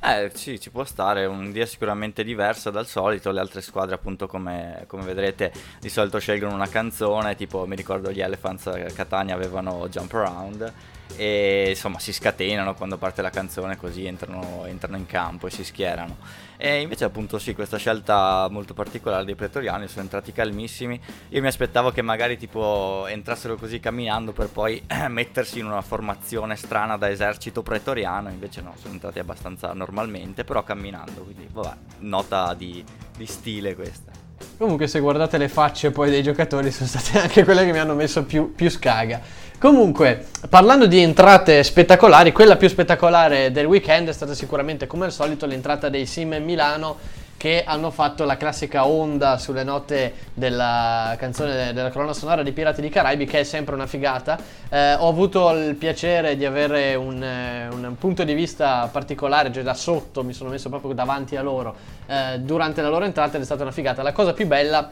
Eh 0.00 0.30
sì, 0.34 0.60
ci 0.60 0.70
può 0.70 0.84
stare, 0.84 1.26
un 1.26 1.50
dia 1.52 1.66
sicuramente 1.66 2.22
diverso 2.22 2.70
dal 2.70 2.86
solito, 2.86 3.30
le 3.30 3.40
altre 3.40 3.60
squadre 3.60 3.94
appunto 3.94 4.26
come, 4.26 4.84
come, 4.86 5.04
vedrete 5.04 5.52
di 5.80 5.88
solito 5.88 6.18
scelgono 6.18 6.54
una 6.54 6.68
canzone, 6.68 7.34
tipo 7.36 7.66
mi 7.66 7.74
ricordo 7.74 8.10
gli 8.10 8.20
Elephants 8.20 8.66
a 8.66 8.78
Catania 8.94 9.34
avevano 9.34 9.88
Jump 9.88 10.12
Around 10.12 10.72
e 11.16 11.66
insomma 11.70 11.98
si 11.98 12.12
scatenano 12.12 12.74
quando 12.74 12.96
parte 12.96 13.22
la 13.22 13.30
canzone 13.30 13.76
così 13.76 14.06
entrano, 14.06 14.64
entrano, 14.66 14.96
in 14.96 15.06
campo 15.06 15.46
e 15.46 15.50
si 15.50 15.64
schierano. 15.64 16.16
E 16.56 16.80
invece 16.80 17.04
appunto 17.04 17.38
sì 17.38 17.54
questa 17.54 17.76
scelta 17.76 18.48
molto 18.50 18.74
particolare 18.74 19.24
dei 19.24 19.34
pretoriani 19.34 19.88
sono 19.88 20.02
entrati 20.02 20.32
calmissimi. 20.32 21.00
Io 21.30 21.40
mi 21.40 21.46
aspettavo 21.46 21.90
che 21.90 22.02
magari 22.02 22.36
tipo 22.36 23.06
entrassero 23.08 23.56
così 23.56 23.80
camminando 23.80 24.32
per 24.32 24.48
poi 24.48 24.82
mettersi 25.08 25.58
in 25.58 25.66
una 25.66 25.82
formazione 25.82 26.56
strana 26.56 26.96
da 26.96 27.08
esercito 27.10 27.62
pretoriano 27.62 28.28
invece 28.28 28.60
no 28.60 28.74
sono 28.80 28.94
entrati 28.94 29.18
abbastanza 29.18 29.72
normalmente 29.72 30.44
però 30.44 30.62
camminando 30.62 31.22
quindi 31.22 31.48
vabbè 31.50 31.76
nota 32.00 32.54
di, 32.54 32.84
di 33.16 33.26
stile 33.26 33.74
questa. 33.74 34.18
Comunque 34.56 34.86
se 34.88 35.00
guardate 35.00 35.38
le 35.38 35.48
facce 35.48 35.90
poi 35.90 36.10
dei 36.10 36.22
giocatori 36.22 36.70
sono 36.70 36.88
state 36.88 37.18
anche 37.22 37.44
quelle 37.44 37.64
che 37.64 37.72
mi 37.72 37.78
hanno 37.78 37.94
messo 37.94 38.24
più, 38.24 38.54
più 38.54 38.70
scaga 38.70 39.20
Comunque, 39.58 40.24
parlando 40.48 40.86
di 40.86 41.00
entrate 41.00 41.64
spettacolari, 41.64 42.30
quella 42.30 42.54
più 42.54 42.68
spettacolare 42.68 43.50
del 43.50 43.66
weekend 43.66 44.08
è 44.08 44.12
stata 44.12 44.32
sicuramente, 44.32 44.86
come 44.86 45.06
al 45.06 45.12
solito, 45.12 45.46
l'entrata 45.46 45.88
dei 45.88 46.06
Sim 46.06 46.36
Milano 46.36 46.96
che 47.36 47.64
hanno 47.66 47.90
fatto 47.90 48.24
la 48.24 48.36
classica 48.36 48.86
onda 48.86 49.36
sulle 49.36 49.64
note 49.64 50.12
della 50.32 51.16
canzone 51.18 51.72
della 51.72 51.90
colonna 51.90 52.12
sonora 52.12 52.44
di 52.44 52.52
Pirati 52.52 52.80
di 52.80 52.88
Caraibi, 52.88 53.26
che 53.26 53.40
è 53.40 53.42
sempre 53.42 53.74
una 53.74 53.88
figata. 53.88 54.38
Eh, 54.68 54.94
ho 54.94 55.08
avuto 55.08 55.50
il 55.50 55.74
piacere 55.74 56.36
di 56.36 56.44
avere 56.44 56.94
un, 56.94 57.20
eh, 57.20 57.66
un, 57.68 57.96
punto 57.98 58.22
di 58.22 58.34
vista 58.34 58.88
particolare, 58.92 59.52
cioè 59.52 59.64
da 59.64 59.74
sotto, 59.74 60.22
mi 60.22 60.34
sono 60.34 60.50
messo 60.50 60.68
proprio 60.68 60.92
davanti 60.92 61.34
a 61.34 61.42
loro 61.42 61.74
eh, 62.06 62.38
durante 62.38 62.80
la 62.80 62.90
loro 62.90 63.04
entrata 63.04 63.34
ed 63.34 63.42
è 63.42 63.44
stata 63.44 63.62
una 63.62 63.72
figata. 63.72 64.02
La 64.02 64.12
cosa 64.12 64.32
più 64.32 64.46
bella 64.46 64.88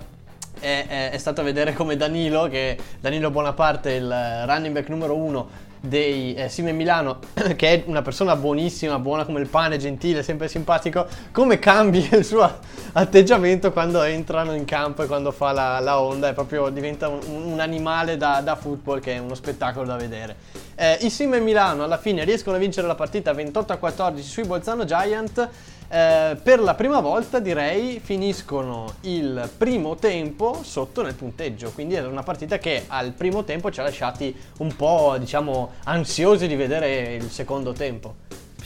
è, 0.59 0.87
è, 0.89 1.11
è, 1.11 1.19
stato 1.19 1.43
vedere 1.43 1.73
come 1.73 1.97
Danilo, 1.97 2.49
che 2.49 2.77
Danilo 3.01 3.31
Bonaparte, 3.31 3.93
il 3.93 4.09
running 4.47 4.75
back 4.75 4.89
numero 4.89 5.15
uno 5.15 5.65
dei 5.81 6.35
eh, 6.35 6.49
Sime 6.49 6.73
Milano, 6.73 7.19
che 7.57 7.69
è 7.69 7.83
una 7.87 8.03
persona 8.03 8.37
buonissima, 8.37 8.99
buona 8.99 9.25
come 9.25 9.41
il 9.41 9.49
pane, 9.49 9.79
gentile, 9.79 10.23
sempre 10.23 10.49
simpatico, 10.49 11.07
come 11.33 11.59
cambia 11.59 12.09
il 12.17 12.25
suo 12.25 12.59
atteggiamento 12.93 13.73
quando 13.73 14.03
entrano 14.03 14.55
in 14.55 14.65
campo 14.65 15.03
e 15.03 15.07
quando 15.07 15.31
fa 15.31 15.53
la, 15.53 15.79
la 15.81 16.01
onda, 16.01 16.29
è 16.29 16.33
proprio 16.33 16.69
diventa 16.71 17.09
un, 17.09 17.21
un 17.27 17.61
animale 17.61 18.17
da, 18.17 18.41
da, 18.43 18.57
football 18.57 19.01
che 19.01 19.15
è 19.15 19.19
uno 19.19 19.35
spettacolo 19.35 19.87
da 19.87 19.97
vedere. 19.97 20.37
Eh, 20.75 20.99
I 21.03 21.11
Sime 21.11 21.41
Milano 21.41 21.85
alla 21.85 21.99
fine 21.99 22.25
riescono 22.25 22.57
a 22.57 22.59
vincere 22.59 22.87
la 22.87 22.95
partita 22.95 23.33
28 23.33 23.73
a 23.73 23.77
14 23.77 24.29
sui 24.29 24.45
Bolzano 24.45 24.85
Giant 24.85 25.49
eh, 25.89 26.37
per 26.43 26.61
la 26.61 26.75
prima 26.75 27.01
volta 27.01 27.39
direi 27.39 28.01
finiscono 28.01 28.95
il 29.03 29.49
primo 29.57 29.95
tempo 29.97 30.61
sotto 30.63 31.03
nel 31.03 31.15
punteggio, 31.15 31.71
quindi 31.73 31.95
era 31.95 32.09
una 32.09 32.23
partita 32.23 32.59
che 32.59 32.85
al 32.87 33.13
primo 33.13 33.45
tempo 33.45 33.71
ci 33.71 33.81
ha 33.81 33.85
lasciati 33.85 34.35
un 34.59 34.75
po' 34.75 35.17
diciamo 35.19 35.73
ansiosi 35.85 36.47
di 36.47 36.57
vedere 36.57 37.15
il 37.15 37.31
secondo 37.31 37.73
tempo. 37.73 38.15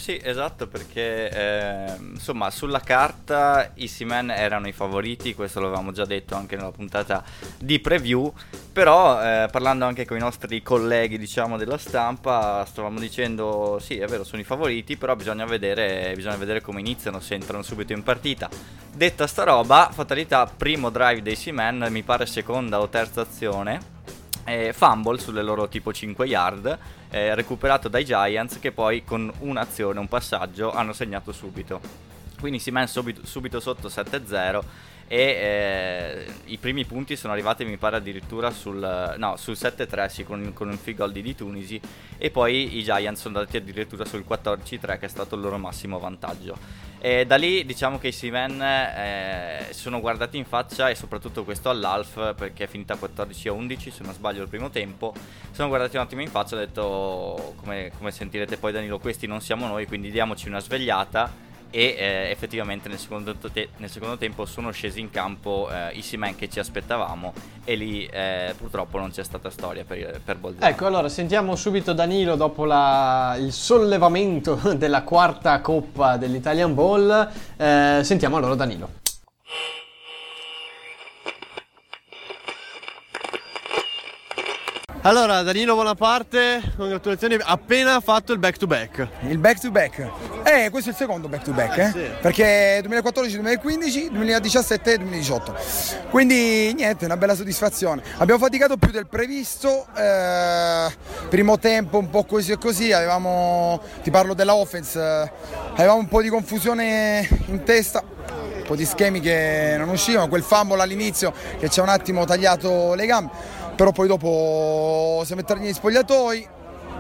Sì, 0.01 0.19
esatto, 0.21 0.67
perché 0.67 1.29
eh, 1.29 1.95
insomma 1.99 2.49
sulla 2.49 2.81
carta 2.81 3.73
i 3.75 3.87
Seaman 3.87 4.31
erano 4.31 4.67
i 4.67 4.73
favoriti, 4.73 5.35
questo 5.35 5.61
l'avevamo 5.61 5.93
già 5.93 6.07
detto 6.07 6.35
anche 6.35 6.57
nella 6.57 6.71
puntata 6.71 7.23
di 7.59 7.79
preview, 7.81 8.33
però 8.73 9.23
eh, 9.23 9.49
parlando 9.53 9.85
anche 9.85 10.07
con 10.07 10.17
i 10.17 10.21
nostri 10.21 10.63
colleghi 10.63 11.19
diciamo 11.19 11.59
della 11.59 11.77
stampa 11.77 12.65
stavamo 12.65 12.99
dicendo 12.99 13.79
sì 13.79 13.99
è 13.99 14.07
vero 14.07 14.25
sono 14.25 14.41
i 14.41 14.45
favoriti, 14.45 14.97
però 14.97 15.15
bisogna 15.15 15.45
vedere, 15.45 16.15
bisogna 16.17 16.37
vedere 16.37 16.63
come 16.63 16.81
iniziano, 16.81 17.21
se 17.21 17.35
entrano 17.35 17.63
subito 17.63 17.93
in 17.93 18.03
partita. 18.03 18.49
Detta 18.91 19.27
sta 19.27 19.45
roba, 19.45 19.91
fatalità, 19.93 20.47
primo 20.47 20.89
drive 20.89 21.21
dei 21.21 21.37
Seaman, 21.37 21.89
mi 21.91 22.03
pare 22.03 22.25
seconda 22.25 22.81
o 22.81 22.89
terza 22.89 23.21
azione 23.21 23.99
eh, 24.45 24.73
fumble 24.73 25.19
sulle 25.19 25.43
loro 25.43 25.69
tipo 25.69 25.93
5 25.93 26.27
yard, 26.27 26.79
eh, 27.11 27.35
recuperato 27.35 27.89
dai 27.89 28.05
Giants 28.05 28.59
che 28.59 28.73
poi 28.73 29.05
con 29.05 29.33
un'azione, 29.41 29.99
un 29.99 30.09
passaggio 30.09 30.73
hanno 30.73 30.93
segnato 30.93 31.33
subito. 31.33 31.81
Quindi 32.39 32.59
si 32.59 32.71
mette 32.71 32.89
subito, 32.89 33.27
subito 33.27 33.61
sotto 33.61 33.89
7-0 33.89 34.63
e 35.13 35.19
eh, 35.19 36.27
i 36.45 36.57
primi 36.59 36.85
punti 36.85 37.17
sono 37.17 37.33
arrivati 37.33 37.65
mi 37.65 37.77
pare 37.79 37.97
addirittura 37.97 38.53
sul, 38.53 39.15
no, 39.19 39.37
sul 39.37 39.55
7-3 39.55 40.07
sì, 40.07 40.23
con, 40.23 40.53
con 40.55 40.69
un 40.69 40.79
field 40.79 40.99
goal 40.99 41.11
di, 41.11 41.21
di 41.21 41.35
Tunisi 41.35 41.81
e 42.17 42.31
poi 42.31 42.77
i 42.77 42.85
Giants 42.85 43.21
sono 43.21 43.39
andati 43.39 43.57
addirittura 43.57 44.05
sul 44.05 44.25
14-3 44.27 45.01
che 45.01 45.07
è 45.07 45.09
stato 45.09 45.35
il 45.35 45.41
loro 45.41 45.59
massimo 45.59 45.99
vantaggio 45.99 46.57
e 47.03 47.25
da 47.25 47.37
lì 47.37 47.65
diciamo 47.65 47.99
che 47.99 48.09
i 48.09 48.13
Seamen 48.13 48.61
eh, 48.61 49.69
sono 49.71 50.01
guardati 50.01 50.37
in 50.37 50.45
faccia 50.45 50.91
e 50.91 50.95
soprattutto 50.95 51.45
questo 51.45 51.71
all'Alf 51.71 52.35
perché 52.35 52.65
è 52.65 52.67
finita 52.67 52.95
14-11 52.95 53.91
se 53.91 54.03
non 54.03 54.13
sbaglio 54.13 54.43
il 54.43 54.49
primo 54.49 54.69
tempo. 54.69 55.15
Sono 55.51 55.69
guardati 55.69 55.97
un 55.97 56.03
attimo 56.03 56.21
in 56.21 56.29
faccia 56.29 56.57
e 56.57 56.59
ho 56.59 56.65
detto 56.67 57.55
come, 57.57 57.91
come 57.97 58.11
sentirete 58.11 58.59
poi 58.59 58.73
Danilo? 58.73 58.99
Questi 58.99 59.27
non 59.27 59.41
siamo 59.41 59.67
noi 59.67 59.87
quindi 59.87 60.11
diamoci 60.11 60.49
una 60.49 60.61
svegliata 60.61 61.49
e 61.71 61.97
eh, 61.99 62.31
effettivamente 62.31 62.89
nel 62.89 62.99
secondo, 62.99 63.35
te- 63.35 63.69
nel 63.77 63.89
secondo, 63.89 64.17
tempo 64.17 64.45
sono 64.45 64.71
scesi 64.71 65.01
in 65.01 65.11
campo 65.11 65.69
eh, 65.71 65.93
i 65.95 66.03
Seaman 66.03 66.35
che 66.37 66.49
ci 66.49 66.59
aspettavamo 66.59 67.33
e 67.65 67.75
lì 67.75 68.07
eh, 68.07 68.55
purtroppo 68.57 68.99
non 68.99 69.11
c'è 69.11 69.23
stata 69.23 69.51
storia 69.51 69.85
per, 69.85 70.21
per 70.25 70.37
Bolzano. 70.37 70.67
Ecco, 70.67 70.87
allora 70.87 71.09
sentiamo 71.09 71.57
subito 71.57 71.93
Danilo 71.93 72.35
dopo 72.35 72.65
la, 72.65 73.37
il 73.39 73.53
sollevamento 73.53 74.55
della 74.75 75.03
quarta 75.03 75.61
coppa 75.61 76.17
dell'Italian 76.17 76.75
Ball. 76.75 77.29
Eh, 77.57 78.01
sentiamo 78.03 78.37
allora 78.37 78.55
Danilo. 78.55 79.00
Allora, 85.03 85.41
Danilo 85.41 85.77
Bonaparte, 85.77 86.61
congratulazioni, 86.77 87.39
appena 87.41 88.01
fatto 88.01 88.35
il 88.35 88.39
back 88.39 88.59
to 88.59 88.67
back. 88.67 89.09
Il 89.29 89.39
back 89.39 89.59
to 89.59 89.71
back? 89.71 90.07
Eh, 90.45 90.69
questo 90.69 90.91
è 90.91 90.93
il 90.93 90.99
secondo 90.99 91.27
back 91.27 91.43
to 91.43 91.53
back, 91.53 91.79
eh? 91.79 91.85
eh? 91.85 91.91
Sì. 91.91 92.11
Perché 92.21 92.81
2014, 92.83 93.35
2015, 93.37 94.11
2017 94.11 94.93
e 94.93 94.97
2018. 94.99 95.57
Quindi 96.11 96.75
niente, 96.75 97.07
una 97.07 97.17
bella 97.17 97.35
soddisfazione. 97.35 98.03
Abbiamo 98.19 98.39
faticato 98.39 98.77
più 98.77 98.91
del 98.91 99.07
previsto, 99.07 99.87
eh, 99.97 100.95
primo 101.31 101.59
tempo 101.59 101.97
un 101.97 102.11
po' 102.11 102.25
così 102.25 102.53
e 102.53 102.59
così, 102.59 102.93
avevamo, 102.93 103.81
ti 104.03 104.11
parlo 104.11 104.35
della 104.35 104.55
offense, 104.55 105.01
avevamo 105.77 106.01
un 106.01 106.09
po' 106.09 106.21
di 106.21 106.29
confusione 106.29 107.27
in 107.47 107.65
testa, 107.65 108.05
un 108.05 108.65
po' 108.67 108.77
di 108.77 108.85
schemi 108.85 109.21
che 109.21 109.77
non 109.79 109.89
uscivano, 109.89 110.29
quel 110.29 110.43
fumble 110.43 110.83
all'inizio 110.83 111.33
che 111.59 111.71
ci 111.71 111.81
ha 111.81 111.85
un 111.85 111.89
attimo 111.89 112.27
tagliato 112.27 112.93
le 112.93 113.07
gambe 113.07 113.60
però 113.81 113.93
poi 113.93 114.09
dopo 114.09 115.23
siamo 115.25 115.41
entrati 115.41 115.63
negli 115.63 115.73
spogliatoi, 115.73 116.49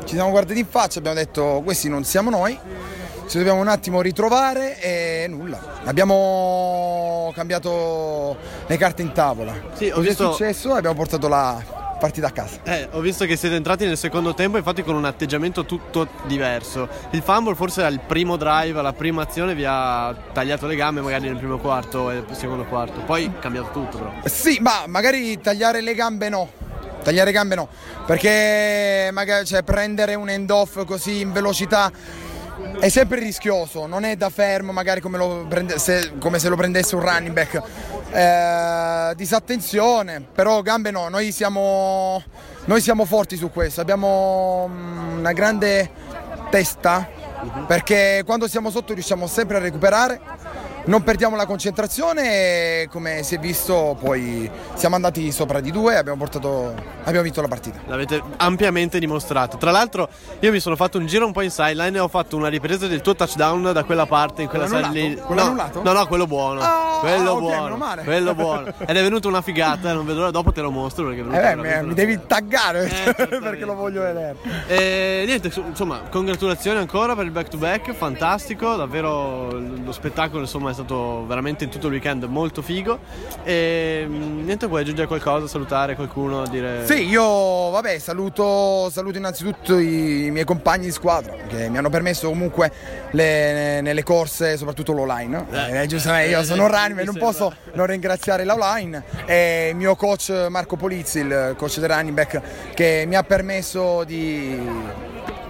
ci 0.07 0.14
siamo 0.14 0.31
guardati 0.31 0.61
in 0.61 0.66
faccia, 0.66 0.99
abbiamo 0.99 1.19
detto 1.19 1.61
questi 1.62 1.90
non 1.90 2.05
siamo 2.05 2.31
noi, 2.31 2.59
ci 3.29 3.37
dobbiamo 3.37 3.61
un 3.61 3.69
attimo 3.69 4.01
ritrovare 4.01 4.81
e 4.81 5.27
nulla. 5.29 5.61
Abbiamo 5.85 7.31
cambiato 7.35 8.35
le 8.66 8.77
carte 8.79 9.03
in 9.03 9.12
tavola. 9.12 9.53
Sì, 9.75 9.90
ho 9.90 10.01
visto... 10.01 10.31
è 10.31 10.33
successo 10.33 10.75
e 10.75 10.79
abbiamo 10.79 10.97
portato 10.97 11.29
la 11.29 11.62
partita 12.01 12.29
a 12.29 12.31
casa. 12.31 12.61
Eh, 12.62 12.88
ho 12.93 13.01
visto 13.01 13.27
che 13.27 13.37
siete 13.37 13.57
entrati 13.57 13.85
nel 13.85 13.99
secondo 13.99 14.33
tempo, 14.33 14.57
infatti 14.57 14.83
con 14.83 14.95
un 14.95 15.05
atteggiamento 15.05 15.66
tutto 15.66 16.09
diverso. 16.25 16.88
Il 17.11 17.21
fumble 17.21 17.57
forse 17.57 17.81
era 17.81 17.90
il 17.90 18.01
primo 18.01 18.38
drive, 18.38 18.81
la 18.81 18.95
prima 18.95 19.21
azione 19.21 19.55
vi 19.55 19.66
ha 19.66 20.16
tagliato 20.33 20.66
le 20.66 20.77
gambe 20.77 21.03
magari 21.03 21.27
nel 21.27 21.37
primo 21.37 21.59
quarto 21.59 22.11
e 22.11 22.25
nel 22.27 22.37
secondo 22.37 22.64
quarto. 22.64 23.03
Poi 23.03 23.27
è 23.27 23.38
cambiato 23.38 23.69
tutto 23.71 23.99
però. 23.99 24.12
Sì, 24.25 24.57
ma 24.62 24.85
magari 24.87 25.38
tagliare 25.43 25.83
le 25.83 25.95
gambe 25.95 26.31
no 26.31 26.69
Tagliare 27.03 27.33
gambe 27.33 27.55
no, 27.55 27.69
perché 28.07 29.09
magari 29.13 29.47
cioè, 29.47 29.63
prendere 29.63 30.15
un 30.15 30.29
end 30.29 30.51
off 30.51 30.85
così 30.85 31.21
in 31.21 31.33
velocità 31.33 31.91
è 32.79 32.89
sempre 32.89 33.21
rischioso, 33.21 33.87
non 33.87 34.05
è 34.05 34.17
da 34.17 34.31
fermo 34.31 34.73
magari 34.73 35.01
come, 35.01 35.47
prende, 35.49 35.79
se, 35.79 36.13
come 36.19 36.39
se, 36.39 36.49
lo 36.49 36.57
prendesse 36.57 36.95
un 36.95 37.03
running 37.03 37.33
back. 37.33 37.63
Eh, 38.11 39.15
disattenzione, 39.17 40.21
però 40.21 40.63
gambe 40.63 40.91
no, 40.91 41.09
noi 41.09 41.33
siamo, 41.33 42.23
noi 42.65 42.81
siamo 42.81 43.05
forti 43.05 43.37
su 43.37 43.51
questo, 43.51 43.81
abbiamo 43.81 44.69
mm, 44.69 45.19
una 45.19 45.33
grande 45.33 45.91
testa 46.51 47.09
perché 47.67 48.23
quando 48.27 48.49
siamo 48.49 48.71
sotto 48.71 48.93
riusciamo 48.93 49.27
sempre 49.27 49.57
a 49.57 49.61
recuperare 49.61 50.21
non 50.85 51.03
perdiamo 51.03 51.37
la 51.37 51.47
concentrazione 51.47 52.83
e 52.83 52.88
come 52.90 53.23
si 53.23 53.35
è 53.35 53.38
visto 53.38 53.97
poi 54.01 54.51
siamo 54.75 54.95
andati 54.95 55.31
sopra 55.31 55.61
di 55.61 55.71
due 55.71 55.95
e 55.95 55.97
abbiamo, 55.97 56.19
portato, 56.19 56.75
abbiamo 57.01 57.23
vinto 57.23 57.40
la 57.40 57.49
partita. 57.49 57.81
L'avete 57.87 58.23
ampiamente 58.37 58.99
dimostrato. 58.99 59.57
Tra 59.57 59.71
l'altro 59.71 60.09
io 60.40 60.51
mi 60.51 60.61
sono 60.61 60.77
fatto 60.77 60.99
un 60.99 61.07
giro 61.07 61.27
un 61.27 61.33
po' 61.33 61.43
in 61.43 61.51
sideline 61.51 61.97
e 61.97 62.01
ho 62.01 62.09
fatto 62.09 62.37
una 62.37 62.49
ripresa 62.49 62.87
del 62.87 63.03
tuo 63.03 63.14
touchdown 63.14 63.73
da 63.73 63.85
quella 63.85 64.07
parte 64.07 64.43
in 64.43 64.49
quella 64.49 64.66
sideline. 64.66 65.16
Quello 65.16 65.43
no, 65.43 65.49
annullato? 65.49 65.83
No, 65.83 65.93
no, 65.93 66.07
quello 66.07 66.27
buono. 66.27 66.61
Oh, 66.61 67.01
quello 67.01 67.33
okay, 67.33 67.40
buono. 67.40 68.03
Quello 68.03 68.35
buono. 68.35 68.66
Ed 68.79 68.97
è 68.97 69.03
venuta 69.03 69.29
una 69.29 69.43
figata, 69.43 69.93
non 69.93 70.07
vedo 70.07 70.21
l'ora, 70.21 70.31
dopo 70.31 70.53
te 70.53 70.61
lo 70.61 70.71
mostro 70.71 71.07
perché 71.07 71.21
eh 71.21 71.57
beh, 71.57 71.83
mi 71.83 71.95
devi 71.95 72.21
taggare 72.27 72.90
eh, 73.05 73.14
perché 73.38 73.64
lo 73.64 73.75
voglio 73.75 74.03
vedere. 74.03 74.37
E 74.66 75.25
niente, 75.27 75.53
insomma, 75.66 76.01
congratulazioni 76.11 76.79
ancora 76.79 77.14
per 77.14 77.27
il 77.27 77.31
back 77.31 77.49
to 77.49 77.59
back, 77.59 77.93
fantastico, 77.93 78.77
davvero 78.77 79.51
lo 79.51 79.93
spettacolo 79.93 80.40
insomma 80.40 80.69
è 80.70 80.74
stato 80.74 81.24
veramente 81.26 81.64
in 81.64 81.70
tutto 81.70 81.87
il 81.87 81.94
weekend 81.94 82.24
molto 82.24 82.62
figo. 82.62 82.98
E 83.42 84.04
mm, 84.06 84.44
niente, 84.44 84.66
vuoi 84.66 84.83
aggiungere 84.83 85.06
qualcosa, 85.06 85.46
salutare 85.46 85.94
qualcuno, 85.94 86.46
dire... 86.46 86.87
Sì, 86.87 87.06
io 87.09 87.70
vabbè 87.70 87.98
saluto, 87.98 88.88
saluto 88.90 89.18
innanzitutto 89.18 89.78
i 89.78 90.28
miei 90.30 90.44
compagni 90.44 90.87
di 90.87 90.92
squadra 90.92 91.35
che 91.48 91.68
mi 91.68 91.78
hanno 91.78 91.90
permesso 91.90 92.28
comunque 92.28 92.72
le, 93.11 93.80
nelle 93.80 94.02
corse, 94.02 94.56
soprattutto 94.56 94.92
l'online. 94.92 95.46
Eh, 95.50 95.83
eh, 95.83 95.87
giustamente, 95.87 96.30
io 96.30 96.42
sono 96.44 96.64
un 96.64 96.70
running, 96.70 97.02
non 97.02 97.16
posso 97.16 97.52
non 97.74 97.87
ringraziare 97.87 98.44
l'online 98.44 99.02
e 99.26 99.68
il 99.70 99.76
mio 99.76 99.94
coach 99.96 100.46
Marco 100.48 100.76
Polizzi, 100.76 101.20
il 101.20 101.54
coach 101.56 101.78
del 101.78 101.88
running 101.88 102.14
back, 102.14 102.40
che 102.74 103.04
mi 103.06 103.14
ha 103.16 103.22
permesso 103.22 104.04
di, 104.04 104.59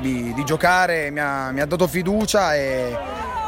di, 0.00 0.32
di 0.34 0.44
giocare, 0.44 1.10
mi 1.10 1.20
ha, 1.20 1.50
mi 1.50 1.60
ha 1.60 1.66
dato 1.66 1.86
fiducia 1.86 2.54
e 2.54 2.96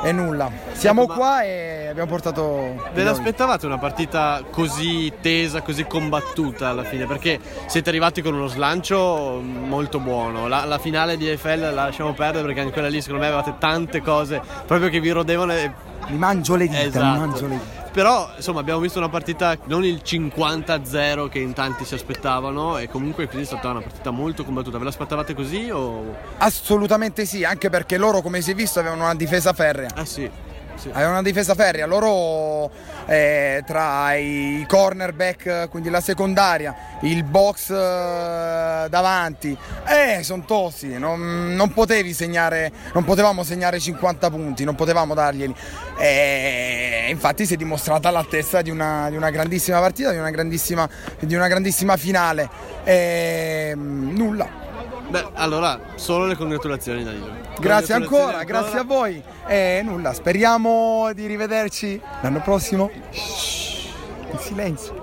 e 0.03 0.11
nulla. 0.11 0.51
Siamo 0.73 1.05
ecco, 1.05 1.15
qua 1.15 1.43
e 1.45 1.87
abbiamo 1.89 2.09
portato. 2.09 2.91
Ve 2.93 3.05
l'aspettavate 3.05 3.67
una 3.67 3.79
partita 3.79 4.43
così 4.51 5.13
tesa, 5.21 5.63
così 5.63 5.87
combattuta 5.87 6.69
alla 6.69 6.83
fine? 6.83 7.07
Perché 7.07 7.39
siete 7.67 7.89
arrivati 7.89 8.21
con 8.21 8.35
uno 8.35 8.49
slancio 8.49 9.41
molto 9.41 10.01
buono. 10.01 10.49
La, 10.49 10.65
la 10.65 10.79
finale 10.79 11.17
di 11.17 11.29
EFL 11.29 11.61
la 11.61 11.71
lasciamo 11.71 12.13
perdere 12.13 12.45
perché 12.45 12.61
anche 12.61 12.73
quella 12.73 12.89
lì, 12.89 13.01
secondo 13.01 13.23
me, 13.23 13.29
avevate 13.29 13.55
tante 13.59 14.03
cose 14.03 14.41
proprio 14.67 14.91
che 14.91 15.01
vi 15.01 15.11
rodevano. 15.11 15.53
E... 15.53 15.73
Mi 16.09 16.19
mangio 16.19 16.57
le 16.57 16.67
dita, 16.67 16.83
esatto. 16.83 17.05
mi 17.05 17.19
mangio 17.19 17.47
le 17.47 17.59
dita. 17.59 17.82
Però 17.93 18.33
insomma 18.37 18.61
abbiamo 18.61 18.81
visto 18.81 18.99
una 18.99 19.11
partita 19.11 19.57
non 19.65 19.85
il 19.85 20.01
50-0 20.03 21.29
che 21.29 21.39
in 21.39 21.53
tanti 21.53 21.85
si 21.85 21.95
aspettavano 21.95 22.79
e 22.79 22.89
comunque 22.89 23.27
così 23.27 23.43
è 23.43 23.45
stata 23.45 23.69
una 23.69 23.83
partita 23.83 24.11
molto 24.11 24.45
combattuta. 24.45 24.79
Ve 24.79 24.85
l'aspettavate 24.85 25.35
così 25.35 25.69
o... 25.71 26.17
Assolutamente 26.39 27.27
sì, 27.27 27.45
anche 27.45 27.69
perché 27.69 27.99
loro 27.99 28.23
come 28.23 28.41
si 28.41 28.53
è 28.53 28.55
visto 28.55 28.81
avevano 28.81 29.05
una 29.05 29.15
difesa 29.15 29.53
ferrea. 29.53 29.91
Ah 29.95 30.07
sì. 30.07 30.31
Sì. 30.75 30.89
Aveva 30.91 31.11
una 31.11 31.23
difesa 31.23 31.55
ferrea, 31.55 31.87
loro 31.87 32.71
eh, 33.07 33.63
tra 33.67 34.15
i 34.15 34.65
cornerback, 34.67 35.69
quindi 35.69 35.91
la 35.91 36.01
secondaria, 36.01 36.75
il 37.03 37.23
box 37.25 37.71
eh, 37.71 38.87
davanti, 38.89 39.57
eh, 39.87 40.23
sono 40.23 40.45
tossi, 40.45 40.99
non, 40.99 41.55
non, 41.55 41.73
potevi 41.73 42.13
segnare, 42.15 42.73
non 42.95 43.05
potevamo 43.05 43.45
segnare 43.45 43.79
50 43.79 44.31
punti, 44.31 44.65
non 44.65 44.75
potevamo 44.75 45.15
darglieli. 45.15 45.55
E 45.99 46.92
infatti 47.13 47.47
si 47.47 47.55
è 47.55 47.57
dimostrata 47.57 48.11
l'altezza 48.11 48.63
di 48.63 48.71
una, 48.71 49.09
di 49.09 49.17
una 49.17 49.31
grandissima 49.31 49.79
partita, 49.79 50.11
di 50.11 50.19
una 50.19 50.31
grandissima, 50.31 50.89
di 51.21 51.35
una 51.35 51.49
grandissima 51.49 51.97
finale. 51.97 52.49
E, 52.85 53.75
nulla, 53.77 54.61
Beh, 55.13 55.29
allora, 55.35 55.79
solo 55.97 56.25
le 56.25 56.37
congratulazioni 56.37 57.05
Danilo. 57.05 57.31
Grazie 57.61 57.93
ancora, 57.93 58.39
ancora, 58.39 58.45
grazie 58.45 58.79
a 58.79 58.85
voi. 58.85 59.23
E 59.47 59.83
nulla, 59.85 60.15
speriamo 60.15 61.13
di 61.13 61.27
rivederci 61.27 62.01
l'anno 62.23 62.41
prossimo. 62.41 62.91
Shhh, 63.11 63.91
in 64.31 64.39
silenzio. 64.39 65.02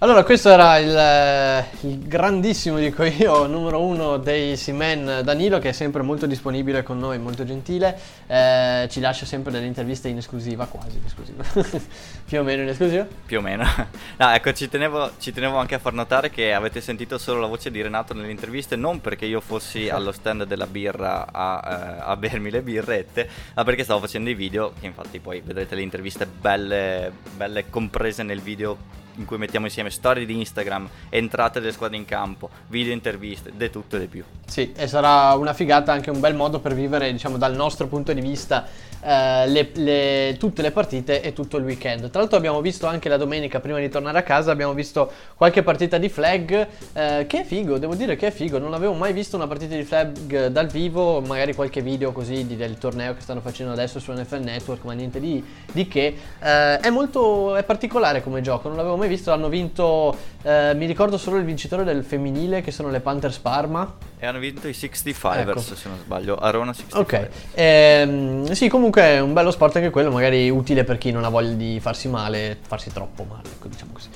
Allora, 0.00 0.22
questo 0.22 0.48
era 0.48 0.78
il, 0.78 0.96
eh, 0.96 1.64
il, 1.88 2.06
grandissimo, 2.06 2.78
dico 2.78 3.02
io, 3.02 3.46
numero 3.50 3.82
uno 3.82 4.16
dei 4.16 4.56
Simen 4.56 5.22
Danilo, 5.24 5.58
che 5.58 5.70
è 5.70 5.72
sempre 5.72 6.02
molto 6.02 6.26
disponibile 6.26 6.84
con 6.84 7.00
noi, 7.00 7.18
molto 7.18 7.44
gentile. 7.44 7.98
Eh, 8.28 8.86
ci 8.88 9.00
lascia 9.00 9.26
sempre 9.26 9.50
delle 9.50 9.66
interviste 9.66 10.06
in 10.06 10.18
esclusiva, 10.18 10.66
quasi 10.66 10.98
in 10.98 11.04
esclusiva. 11.04 11.42
Più 12.24 12.38
o 12.38 12.44
meno 12.44 12.62
in 12.62 12.68
esclusiva? 12.68 13.08
Più 13.26 13.38
o 13.38 13.40
meno. 13.40 13.64
No, 14.18 14.30
ecco, 14.30 14.52
ci 14.52 14.68
tenevo, 14.68 15.12
ci 15.18 15.32
tenevo, 15.32 15.56
anche 15.56 15.74
a 15.74 15.78
far 15.80 15.92
notare 15.92 16.30
che 16.30 16.52
avete 16.52 16.80
sentito 16.80 17.18
solo 17.18 17.40
la 17.40 17.46
voce 17.46 17.70
di 17.70 17.82
Renato 17.82 18.14
nelle 18.14 18.30
interviste, 18.30 18.76
non 18.76 19.00
perché 19.00 19.26
io 19.26 19.40
fossi 19.40 19.88
allo 19.88 20.12
stand 20.12 20.44
della 20.44 20.66
birra 20.66 21.26
a, 21.30 21.62
eh, 21.64 22.02
a 22.02 22.16
bermi 22.16 22.50
le 22.50 22.62
birrette, 22.62 23.28
ma 23.54 23.64
perché 23.64 23.82
stavo 23.82 24.00
facendo 24.00 24.30
i 24.30 24.34
video, 24.34 24.72
che 24.78 24.86
infatti 24.86 25.18
poi 25.18 25.40
vedrete 25.40 25.74
le 25.74 25.82
interviste 25.82 26.26
belle, 26.26 27.12
belle 27.36 27.68
comprese 27.68 28.22
nel 28.22 28.40
video 28.40 28.98
in 29.18 29.24
cui 29.24 29.36
mettiamo 29.36 29.66
insieme 29.66 29.87
storie 29.90 30.26
di 30.26 30.36
Instagram, 30.38 30.88
entrate 31.08 31.60
delle 31.60 31.72
squadre 31.72 31.96
in 31.96 32.04
campo, 32.04 32.48
video 32.68 32.92
interviste, 32.92 33.52
di 33.54 33.70
tutto 33.70 33.96
e 33.96 34.00
di 34.00 34.06
più. 34.06 34.24
Sì, 34.46 34.72
e 34.74 34.86
sarà 34.86 35.34
una 35.34 35.52
figata 35.52 35.92
anche 35.92 36.10
un 36.10 36.20
bel 36.20 36.34
modo 36.34 36.60
per 36.60 36.74
vivere, 36.74 37.10
diciamo, 37.12 37.36
dal 37.36 37.54
nostro 37.54 37.86
punto 37.86 38.12
di 38.12 38.20
vista 38.20 38.66
eh, 39.00 39.46
le, 39.46 39.70
le, 39.74 40.36
tutte 40.38 40.62
le 40.62 40.70
partite 40.70 41.20
e 41.22 41.32
tutto 41.32 41.56
il 41.56 41.64
weekend. 41.64 42.10
Tra 42.10 42.20
l'altro 42.20 42.36
abbiamo 42.36 42.60
visto 42.60 42.86
anche 42.86 43.08
la 43.08 43.16
domenica 43.16 43.60
prima 43.60 43.78
di 43.78 43.88
tornare 43.88 44.18
a 44.18 44.22
casa, 44.22 44.50
abbiamo 44.50 44.74
visto 44.74 45.10
qualche 45.36 45.62
partita 45.62 45.98
di 45.98 46.08
flag, 46.08 46.66
eh, 46.92 47.26
che 47.26 47.40
è 47.40 47.44
figo, 47.44 47.78
devo 47.78 47.94
dire 47.94 48.16
che 48.16 48.28
è 48.28 48.30
figo, 48.30 48.58
non 48.58 48.74
avevo 48.74 48.94
mai 48.94 49.12
visto 49.12 49.36
una 49.36 49.46
partita 49.46 49.74
di 49.74 49.84
flag 49.84 50.46
dal 50.48 50.66
vivo, 50.66 51.20
magari 51.20 51.54
qualche 51.54 51.80
video 51.80 52.12
così 52.12 52.46
di, 52.46 52.56
del 52.56 52.78
torneo 52.78 53.14
che 53.14 53.20
stanno 53.20 53.40
facendo 53.40 53.72
adesso 53.72 54.00
su 54.00 54.12
NFL 54.12 54.40
Network, 54.40 54.84
ma 54.84 54.92
niente 54.92 55.20
di, 55.20 55.42
di 55.72 55.88
che. 55.88 56.14
Eh, 56.40 56.80
è 56.80 56.90
molto 56.90 57.56
è 57.56 57.62
particolare 57.62 58.22
come 58.22 58.40
gioco, 58.40 58.68
non 58.68 58.76
l'avevo 58.76 58.96
mai 58.96 59.08
visto, 59.08 59.32
hanno 59.32 59.48
vinto, 59.48 60.16
eh, 60.42 60.74
mi 60.74 60.86
ricordo 60.86 61.16
solo 61.18 61.36
il 61.36 61.44
vincitore 61.44 61.84
del 61.84 62.04
femminile 62.04 62.60
che 62.60 62.70
sono 62.70 62.90
le 62.90 63.00
Panthers 63.00 63.38
Parma. 63.38 63.94
E 64.20 64.26
hanno 64.26 64.40
vinto 64.40 64.66
i 64.66 64.72
65ers 64.72 65.48
ecco. 65.48 65.60
se 65.60 65.88
non 65.88 65.98
sbaglio, 65.98 66.36
Arona 66.36 66.72
65. 66.72 67.18
Ok, 67.18 67.28
ehm, 67.54 68.50
sì 68.50 68.68
comunque 68.68 68.87
è 68.96 69.20
un 69.20 69.32
bello 69.32 69.50
sport 69.50 69.76
anche 69.76 69.90
quello, 69.90 70.10
magari 70.10 70.48
utile 70.50 70.84
per 70.84 70.98
chi 70.98 71.10
non 71.10 71.24
ha 71.24 71.28
voglia 71.28 71.52
di 71.52 71.78
farsi 71.80 72.08
male, 72.08 72.58
farsi 72.60 72.92
troppo 72.92 73.24
male, 73.28 73.48
ecco, 73.48 73.68
diciamo 73.68 73.92
così. 73.92 74.08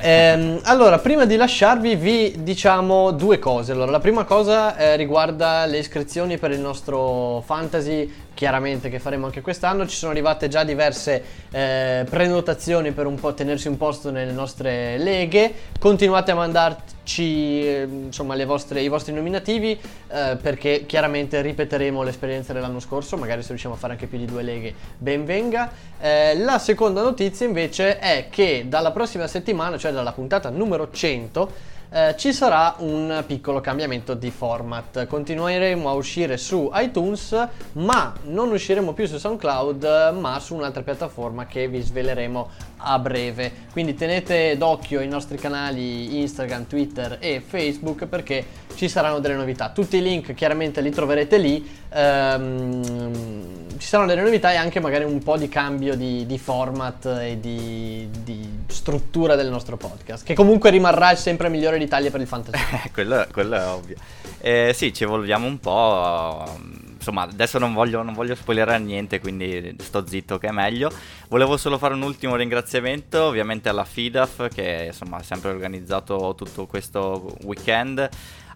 Ehm, 0.00 0.60
allora, 0.62 0.98
prima 0.98 1.24
di 1.24 1.34
lasciarvi 1.34 1.96
vi 1.96 2.34
diciamo 2.38 3.10
due 3.10 3.40
cose. 3.40 3.72
Allora, 3.72 3.90
la 3.90 3.98
prima 3.98 4.24
cosa 4.24 4.76
eh, 4.76 4.94
riguarda 4.94 5.66
le 5.66 5.78
iscrizioni 5.78 6.38
per 6.38 6.52
il 6.52 6.60
nostro 6.60 7.42
fantasy 7.44 8.26
chiaramente 8.32 8.90
che 8.90 9.00
faremo 9.00 9.26
anche 9.26 9.40
quest'anno. 9.40 9.88
Ci 9.88 9.96
sono 9.96 10.12
arrivate 10.12 10.46
già 10.46 10.62
diverse 10.62 11.22
eh, 11.50 12.06
prenotazioni 12.08 12.92
per 12.92 13.06
un 13.06 13.16
po' 13.16 13.34
tenersi 13.34 13.66
un 13.66 13.76
posto 13.76 14.12
nelle 14.12 14.30
nostre 14.30 14.98
leghe. 14.98 15.52
Continuate 15.80 16.30
a 16.30 16.34
mandarci 16.36 16.96
eh, 17.16 17.88
insomma 17.88 18.36
vostre, 18.44 18.82
i 18.82 18.88
vostri 18.88 19.12
nominativi 19.12 19.78
eh, 20.08 20.36
perché 20.40 20.84
chiaramente 20.86 21.40
ripeteremo 21.40 22.02
l'esperienza 22.02 22.52
dell'anno 22.52 22.80
scorso. 22.80 23.16
Magari 23.16 23.42
se 23.42 23.48
riusciamo 23.48 23.74
a 23.74 23.78
fare 23.78 23.94
anche 23.94 24.06
più 24.06 24.18
di 24.18 24.26
due 24.26 24.42
leghe, 24.42 24.74
ben 24.98 25.24
venga. 25.24 25.70
Eh, 26.00 26.36
la 26.38 26.58
seconda 26.58 27.02
notizia 27.02 27.46
invece 27.46 27.98
è 27.98 28.28
che 28.30 28.66
dalla 28.68 28.92
prossima 28.92 29.26
settimana, 29.26 29.78
cioè 29.78 29.92
dalla 29.92 30.12
puntata 30.12 30.50
numero 30.50 30.90
100, 30.90 31.76
eh, 31.90 32.14
ci 32.18 32.34
sarà 32.34 32.74
un 32.78 33.24
piccolo 33.26 33.60
cambiamento 33.60 34.12
di 34.12 34.30
format. 34.30 35.06
Continueremo 35.06 35.88
a 35.88 35.92
uscire 35.92 36.36
su 36.36 36.70
iTunes, 36.74 37.48
ma 37.72 38.12
non 38.24 38.50
usciremo 38.50 38.92
più 38.92 39.06
su 39.06 39.16
SoundCloud, 39.16 40.14
ma 40.18 40.38
su 40.38 40.54
un'altra 40.54 40.82
piattaforma 40.82 41.46
che 41.46 41.66
vi 41.68 41.80
sveleremo 41.80 42.50
a 42.78 42.98
breve. 42.98 43.52
Quindi 43.72 43.94
tenete 43.94 44.56
d'occhio 44.56 45.00
i 45.00 45.08
nostri 45.08 45.36
canali 45.36 46.20
Instagram, 46.20 46.66
Twitter 46.66 47.18
e 47.20 47.42
Facebook 47.46 48.06
perché 48.06 48.44
ci 48.74 48.88
saranno 48.88 49.18
delle 49.18 49.34
novità. 49.34 49.70
Tutti 49.70 49.96
i 49.96 50.02
link 50.02 50.34
chiaramente 50.34 50.80
li 50.80 50.90
troverete 50.90 51.38
lì. 51.38 51.68
Ehm, 51.90 53.66
ci 53.78 53.86
saranno 53.86 54.08
delle 54.08 54.22
novità 54.22 54.52
e 54.52 54.56
anche 54.56 54.80
magari 54.80 55.04
un 55.04 55.22
po' 55.22 55.36
di 55.36 55.48
cambio 55.48 55.96
di, 55.96 56.26
di 56.26 56.38
format 56.38 57.06
e 57.20 57.38
di, 57.40 58.08
di, 58.24 58.46
struttura 58.68 59.34
del 59.34 59.48
nostro 59.48 59.76
podcast, 59.76 60.24
che 60.24 60.34
comunque 60.34 60.70
rimarrà 60.70 61.14
sempre 61.14 61.48
migliore 61.48 61.78
d'Italia 61.78 62.10
per 62.10 62.20
il 62.20 62.26
fantasy. 62.26 62.62
quello, 62.92 63.26
quello, 63.32 63.56
è 63.56 63.66
ovvio. 63.66 63.96
Eh, 64.40 64.72
sì, 64.74 64.92
ci 64.92 65.04
evolviamo 65.04 65.46
un 65.46 65.58
po' 65.58 66.87
insomma, 67.08 67.22
adesso 67.22 67.58
non 67.58 67.72
voglio, 67.72 68.02
non 68.02 68.12
voglio 68.12 68.34
spoilerare 68.34 68.78
niente, 68.78 69.18
quindi 69.18 69.74
sto 69.80 70.06
zitto 70.06 70.38
che 70.38 70.48
è 70.48 70.50
meglio. 70.50 70.90
Volevo 71.28 71.56
solo 71.56 71.78
fare 71.78 71.94
un 71.94 72.02
ultimo 72.02 72.36
ringraziamento, 72.36 73.24
ovviamente 73.24 73.68
alla 73.70 73.84
FIDAF, 73.84 74.48
che 74.48 74.84
insomma 74.88 75.16
ha 75.16 75.22
sempre 75.22 75.50
organizzato 75.50 76.34
tutto 76.36 76.66
questo 76.66 77.34
weekend. 77.44 78.06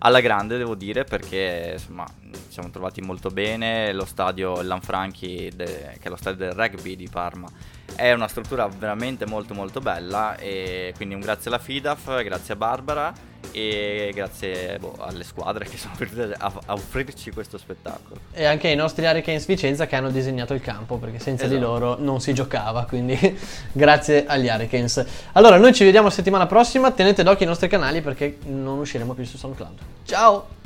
Alla 0.04 0.20
grande 0.20 0.58
devo 0.58 0.74
dire 0.74 1.04
perché 1.04 1.70
insomma 1.74 2.04
ci 2.32 2.40
siamo 2.50 2.70
trovati 2.70 3.00
molto 3.00 3.30
bene, 3.30 3.92
lo 3.92 4.04
stadio 4.04 4.60
Lanfranchi, 4.60 5.50
de, 5.54 5.96
che 5.98 6.08
è 6.08 6.08
lo 6.08 6.16
stadio 6.16 6.46
del 6.46 6.54
rugby 6.54 6.96
di 6.96 7.08
Parma, 7.08 7.48
è 7.96 8.12
una 8.12 8.28
struttura 8.28 8.68
veramente 8.68 9.26
molto 9.26 9.54
molto 9.54 9.80
bella 9.80 10.36
e 10.36 10.92
quindi 10.96 11.14
un 11.14 11.20
grazie 11.20 11.50
alla 11.50 11.58
FIDAF, 11.58 12.22
grazie 12.22 12.54
a 12.54 12.56
Barbara 12.56 13.12
e 13.50 14.10
grazie 14.14 14.78
boh, 14.78 14.96
alle 14.98 15.24
squadre 15.24 15.66
che 15.66 15.76
sono 15.76 15.94
venute 15.98 16.34
a, 16.38 16.52
a, 16.66 16.72
offrirci 16.72 17.30
questo 17.30 17.58
spettacolo. 17.58 18.20
E 18.32 18.44
anche 18.44 18.68
ai 18.68 18.76
nostri 18.76 19.04
Hurricanes 19.04 19.46
Vicenza 19.46 19.86
che 19.86 19.96
hanno 19.96 20.10
disegnato 20.10 20.54
il 20.54 20.60
campo 20.60 20.96
perché 20.96 21.18
senza 21.18 21.44
esatto. 21.44 21.58
di 21.58 21.64
loro 21.64 21.96
non 21.98 22.20
si 22.20 22.32
giocava, 22.32 22.84
quindi 22.84 23.16
grazie 23.72 24.24
agli 24.26 24.48
Hurricanes. 24.48 25.04
Allora 25.32 25.56
noi 25.58 25.74
ci 25.74 25.84
vediamo 25.84 26.06
la 26.06 26.12
settimana 26.12 26.46
prossima, 26.46 26.90
tenete 26.92 27.22
d'occhio 27.22 27.44
i 27.44 27.48
nostri 27.48 27.68
canali 27.68 28.00
perché 28.00 28.38
non 28.46 28.78
usciremo 28.78 29.12
più 29.14 29.24
su 29.24 29.36
SoundCloud. 29.36 29.78
Ciao! 30.04 30.60